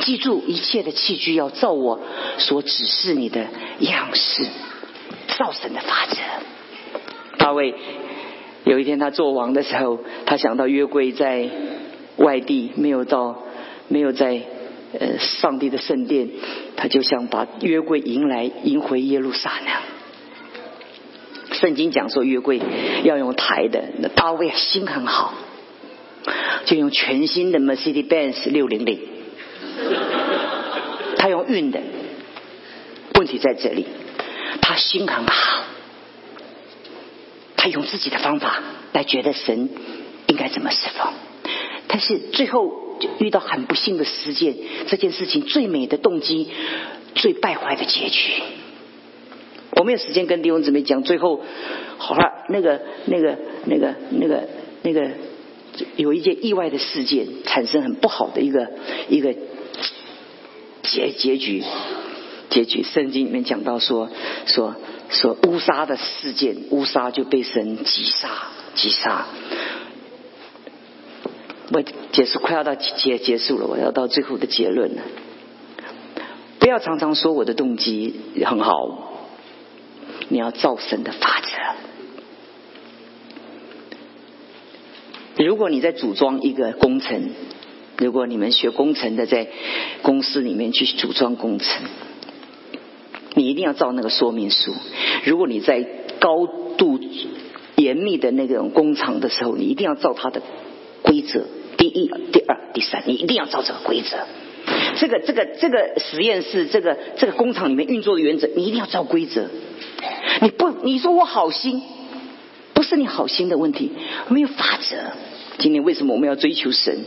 [0.00, 2.00] 记住一切的器具要照我
[2.38, 3.46] 所指示你的
[3.80, 4.46] 样式，
[5.38, 6.16] 造神的法则。
[7.38, 7.74] 大卫
[8.64, 11.48] 有一天他做王的时候，他想到约柜在
[12.16, 13.42] 外地没有到，
[13.88, 14.40] 没有在
[14.98, 16.30] 呃上帝的圣殿，
[16.76, 19.68] 他就想把约柜迎来迎回耶路撒冷。
[21.52, 22.60] 圣经讲说约柜
[23.04, 25.34] 要用抬的，那大卫心很好。
[26.64, 28.98] 就用全新的 Mercedes-Benz 六零零，
[31.18, 31.80] 他用运的，
[33.18, 33.84] 问题在这里，
[34.62, 35.64] 他心很好，
[37.56, 38.62] 他用自己的方法
[38.94, 39.68] 来觉得神
[40.28, 41.12] 应该怎么侍奉，
[41.88, 44.56] 但是最后就遇到很不幸的事件，
[44.86, 46.48] 这件事情最美的动机，
[47.14, 48.32] 最败坏的结局，
[49.72, 51.42] 我没有时间跟弟兄姊妹讲，最后
[51.98, 54.48] 好了，那个那个那个那个
[54.82, 55.10] 那个。
[55.96, 58.70] 有一件意外的事件产生很不好的一个
[59.08, 59.34] 一个
[60.82, 61.62] 结结局
[62.50, 64.10] 结局，圣经里面讲到说
[64.46, 64.76] 说
[65.08, 68.28] 说乌沙的事件，乌沙就被神击杀
[68.74, 69.26] 击杀。
[71.72, 75.02] 我结束快要到结结束了，我要到最后的结论了。
[76.60, 78.14] 不要常常说我的动机
[78.44, 79.12] 很好，
[80.28, 81.48] 你要造神的法则。
[85.44, 87.30] 如果你在组装一个工程，
[87.98, 89.46] 如果你们学工程的在
[90.02, 91.82] 公司里面去组装工程，
[93.34, 94.72] 你一定要照那个说明书。
[95.24, 95.86] 如果你在
[96.18, 96.46] 高
[96.78, 96.98] 度
[97.76, 100.40] 严密的那种工厂的时候，你一定要照它的
[101.02, 101.44] 规则。
[101.76, 104.16] 第一、第二、第三，你一定要照这个规则。
[104.96, 109.50] 这个、这个、这个实验室、这个、这个工厂里面运作的原则，你一定要照规则。
[110.40, 111.82] 你不，你说我好心。
[112.72, 113.92] 不是你好心的问题，
[114.28, 114.96] 没有法则。
[115.58, 116.98] 今天为什么我们要追求神？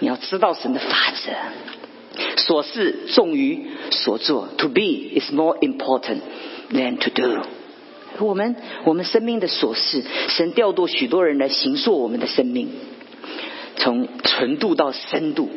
[0.00, 1.32] 你要知道神的法则。
[2.36, 6.20] 所事重于所做，To be is more important
[6.72, 7.42] than to do。
[8.18, 12.70] 我们我们生命的琐事，神调度许多人来行塑我们的生命，
[13.76, 15.48] 从纯度到深度。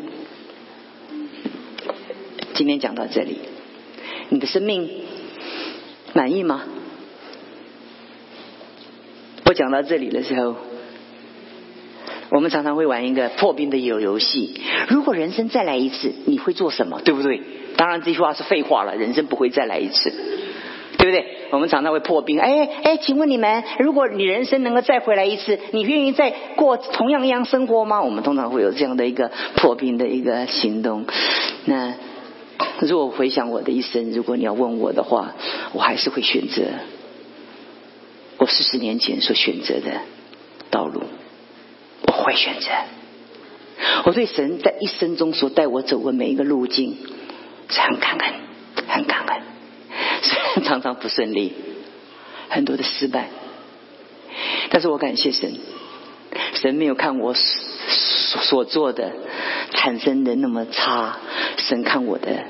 [2.54, 3.40] 今天讲到这里，
[4.30, 4.90] 你的生命
[6.14, 6.64] 满意吗？
[9.46, 10.56] 我讲到这里的时候，
[12.32, 14.60] 我们常常会玩一个破冰的游游戏。
[14.88, 17.02] 如果人生再来一次，你会做什么？
[17.02, 17.42] 对不对？
[17.76, 20.12] 当然这句话是废话了，人生不会再来一次。
[20.98, 21.26] 对不对？
[21.50, 22.40] 我们常常会破冰。
[22.40, 28.02] 哎哎，请问你们，如果你人生能够再回来一次，你愿意再过同样一样生活吗？
[28.02, 31.06] 我们通常会有这样的一个破冰的一个行动。
[31.66, 31.96] 那
[32.80, 35.34] 如果回想我的一生，如果你要问我的话，
[35.74, 36.62] 我还是会选择
[38.38, 40.02] 我四十年前所选择的
[40.70, 41.02] 道路。
[42.22, 42.70] 我会选择。
[44.06, 46.96] 我对神在一生中所带我走过每一个路径，
[47.68, 48.34] 是很感恩，
[48.88, 49.42] 很感恩。
[50.22, 51.52] 虽然 常常不顺利，
[52.50, 53.30] 很多的失败，
[54.70, 55.54] 但是我感谢神，
[56.54, 59.14] 神没有看我所所做的
[59.74, 61.18] 产生的那么差，
[61.58, 62.46] 神看我的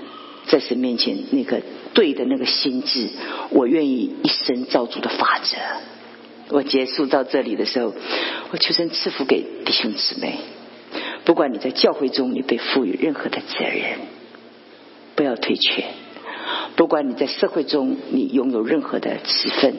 [0.48, 1.62] 在神面前那个
[1.94, 3.08] 对的那个心智，
[3.52, 5.58] 我愿意一生照主的法则。
[6.52, 7.94] 我结束到这里的时候，
[8.52, 10.40] 我求神赐福给弟兄姊妹。
[11.24, 14.00] 不管你在教会中，你被赋予任何的责任，
[15.16, 15.84] 不要退却；
[16.76, 19.76] 不管你在社会中，你拥有任何的职分，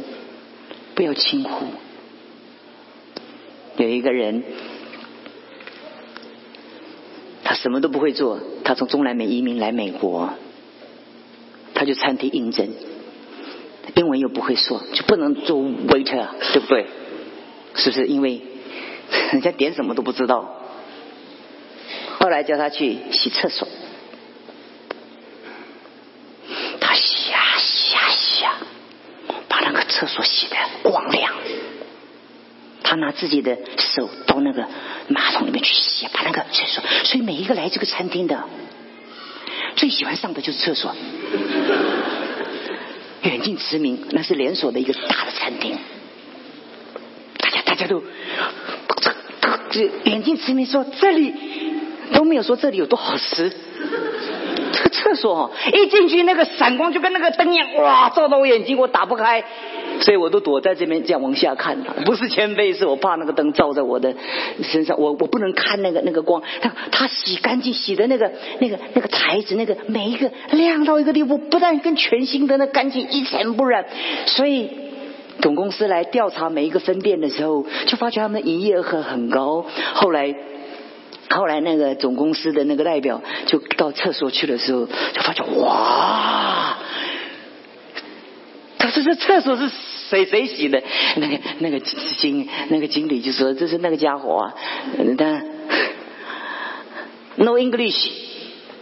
[0.94, 1.66] 不要轻忽。
[3.76, 4.44] 有一个人，
[7.44, 10.30] 他什么都不会做，他从中南美移民来美国，
[11.74, 12.68] 他就餐厅应征，
[13.94, 16.86] 英文又不会说，就不能做 waiter，对不对？
[17.74, 18.06] 是不是？
[18.06, 18.42] 因为
[19.32, 20.58] 人家点什么都不知道。
[22.18, 23.66] 后来叫他去洗厕所，
[26.80, 28.58] 他洗啊洗啊洗啊，
[29.48, 31.32] 把那个厕所洗的光亮。
[32.84, 34.68] 他拿自己的手到那个
[35.08, 36.84] 马桶里面去洗，把那个厕所。
[37.04, 38.44] 所以每一个来这个餐厅的，
[39.76, 40.94] 最喜欢上的就是厕所。
[43.22, 45.78] 远近驰名，那是连锁的一个大的餐厅，
[47.38, 48.02] 大家大家都
[49.70, 51.34] 这远近驰名说这里。
[52.12, 53.50] 都没有说这里有多好吃，
[54.72, 59.42] 这个厕所一进去那个闪光就跟那个灯一样，哇，照到我眼睛，我打不开，
[60.02, 61.78] 所以我都躲在这边这样往下看。
[62.04, 64.14] 不是谦卑，是我怕那个灯照在我的
[64.62, 66.42] 身上，我我不能看那个那个光。
[66.60, 68.30] 他他洗干净，洗的那个
[68.60, 73.86] 那个那个台子，那个每一个亮到一个地步，不但跟全新的那干净一尘不染。
[74.26, 74.70] 所以
[75.40, 79.64] 总公司来调查每一个分店的时候，就发觉他们营业额很高。
[79.94, 80.34] 后来。
[81.30, 86.76] 后来那个总公司的那个代表就到厕所去的时候，就发现哇，
[88.76, 89.70] 他说这厕所是
[90.12, 90.82] 谁谁洗的？
[91.16, 94.54] 那个那个经那个经理就说这是那个家伙啊，
[95.16, 95.46] 但
[97.36, 98.10] no English，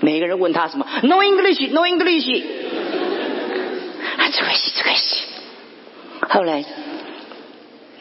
[0.00, 2.42] 每个人问他什么 no English no English，
[4.16, 5.22] 啊这个洗这个洗，
[6.28, 6.64] 后来。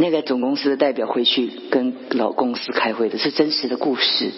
[0.01, 4.31] 那个总公司的代表回去跟老公司开会的是真实的故事，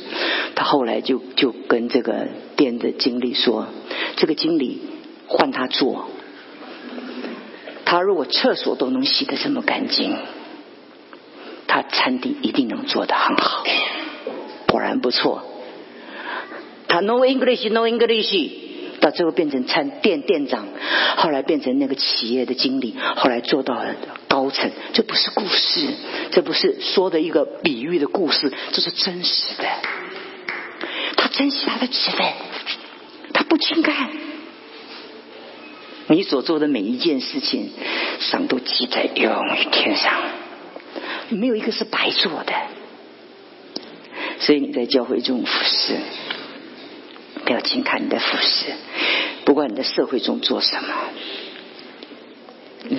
[0.56, 3.68] 他后来就就跟这个店的经理说，
[4.16, 4.82] 这个经理
[5.28, 6.10] 换他做，
[7.92, 10.16] 他如果厕所都能洗得这么干净，
[11.68, 13.66] 他餐厅一定能做得很好。
[14.66, 15.44] 果然不错，
[16.88, 18.70] 他 no English no English。
[19.02, 20.68] 到最后变成餐店店长，
[21.18, 23.94] 后来变成那个企业的经理，后来做到了
[24.30, 24.72] 高层。
[24.94, 25.90] 这不是故事，
[26.32, 29.68] 这不是说的一个比喻的故事，这是真实的。
[31.18, 32.26] 他珍惜他的职分，
[33.34, 34.10] 他不轻看。
[36.12, 37.70] 你所做的每一件事情，
[38.20, 40.22] 上都记在永于天上，
[41.30, 42.54] 没有一个是白做的。
[44.40, 45.96] 所以你在教会中服侍。
[47.44, 48.74] 不要轻看你的服饰，
[49.46, 50.94] 不管你在社会中做什么，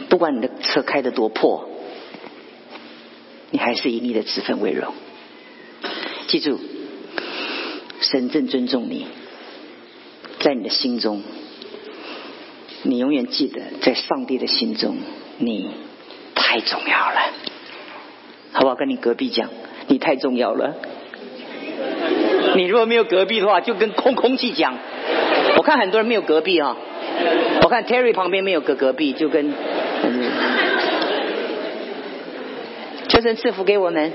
[0.09, 1.71] 不管你的车开得多破，
[3.51, 4.93] 你还是以你的职分为荣。
[6.27, 6.59] 记住，
[8.01, 9.07] 神正尊重你，
[10.41, 11.23] 在你的心中，
[12.83, 14.97] 你永远记得，在上帝的心中，
[15.39, 15.71] 你
[16.35, 17.33] 太重要了。
[18.53, 18.75] 好不好？
[18.75, 19.49] 跟你隔壁讲，
[19.87, 20.75] 你太重要了。
[22.55, 24.77] 你如果没有隔壁的话，就跟空空气讲。
[25.57, 26.77] 我看很多人没有隔壁啊，
[27.63, 29.53] 我看 Terry 旁边没有隔隔壁，就跟。
[33.09, 34.13] 求神赐福给我们。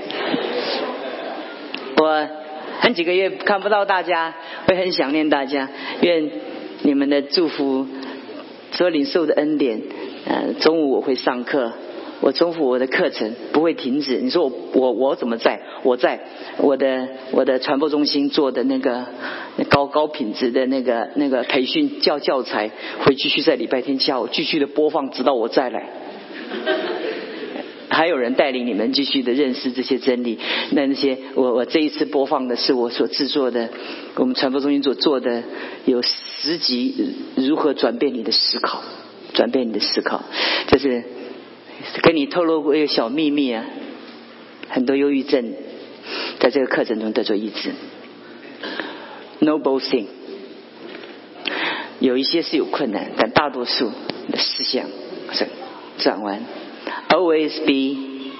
[2.00, 2.28] 我
[2.80, 4.34] 很几个月看不到大家，
[4.66, 5.68] 会很想念大家。
[6.00, 6.30] 愿
[6.82, 7.86] 你们的祝福
[8.72, 9.82] 所领受的恩典。
[10.26, 11.72] 呃，中午我会上课。
[12.20, 14.18] 我重复我的课程不会停止。
[14.18, 15.60] 你说我我我怎么在？
[15.84, 16.18] 我在
[16.58, 19.06] 我的我的传播中心做的那个
[19.70, 22.72] 高高品质的那个那个培训教教材，
[23.04, 25.88] 会继续在礼拜天下午继续的播放，直到我再来。
[27.98, 30.38] 还有人带领你们继续的认识这些真理。
[30.70, 33.70] 那那些我我这一次播放的是我所制作的，
[34.14, 35.42] 我们传播中心所做的
[35.84, 38.84] 有十集如何转变你的思考。
[39.34, 40.22] 转变你的思考。
[40.68, 41.02] 这是
[42.00, 43.64] 跟你透露过一个小秘密啊，
[44.68, 45.52] 很多忧郁症
[46.38, 47.72] 在这个课程中得做医治。
[49.40, 50.06] No boasting，
[51.98, 53.90] 有一些是有困难，但大多数
[54.30, 54.86] 的思想
[55.32, 55.48] 是
[55.98, 56.44] 转弯。
[57.08, 58.32] Always be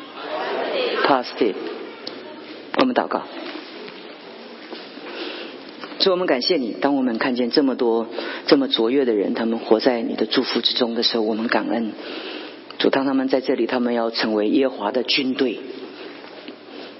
[1.06, 1.54] positive。
[2.76, 3.22] 我们祷告。
[5.98, 6.76] 主，我们感谢你。
[6.80, 8.06] 当我们看见这么多
[8.46, 11.92] 这么卓越的人，他们活在你的祝福之中的时候，我们感恩。
[12.78, 15.58] 主，当他们在这里，他们要成为耶华的军队。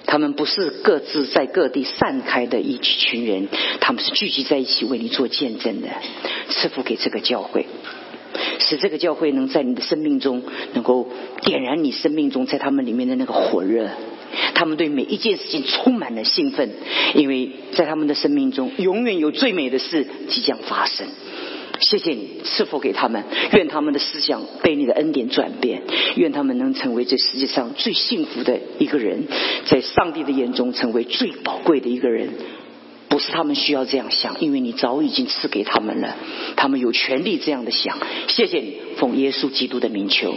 [0.06, 3.46] 他们不是各自在各地散开的一群人，
[3.78, 5.88] 他们是聚集在一起为你做见证的。
[6.48, 7.66] 赐福给这个教会，
[8.59, 10.43] 使这个教会能在你的生命中
[10.74, 11.09] 能够
[11.43, 13.89] 点燃你生命中在他们里面的那个火热。
[14.55, 16.70] 他们对每一件事情充满了兴奋，
[17.14, 21.07] 因为在他们的生命中，永远有最美的事即将发生。
[21.81, 23.22] 谢谢你赐福给他们，
[23.53, 25.83] 愿他们的思想被你的恩典转变，
[26.16, 29.29] 愿他们能成为这世界上最幸福的一个人，
[29.66, 32.31] 在上帝的眼中成为最宝贵的一个人。
[33.09, 36.16] 不是他们需要这样想，因为你早已经赐给他们了，
[36.56, 37.98] 他们有权利这样的想。
[38.28, 40.34] 谢谢你，奉耶稣基督的名求。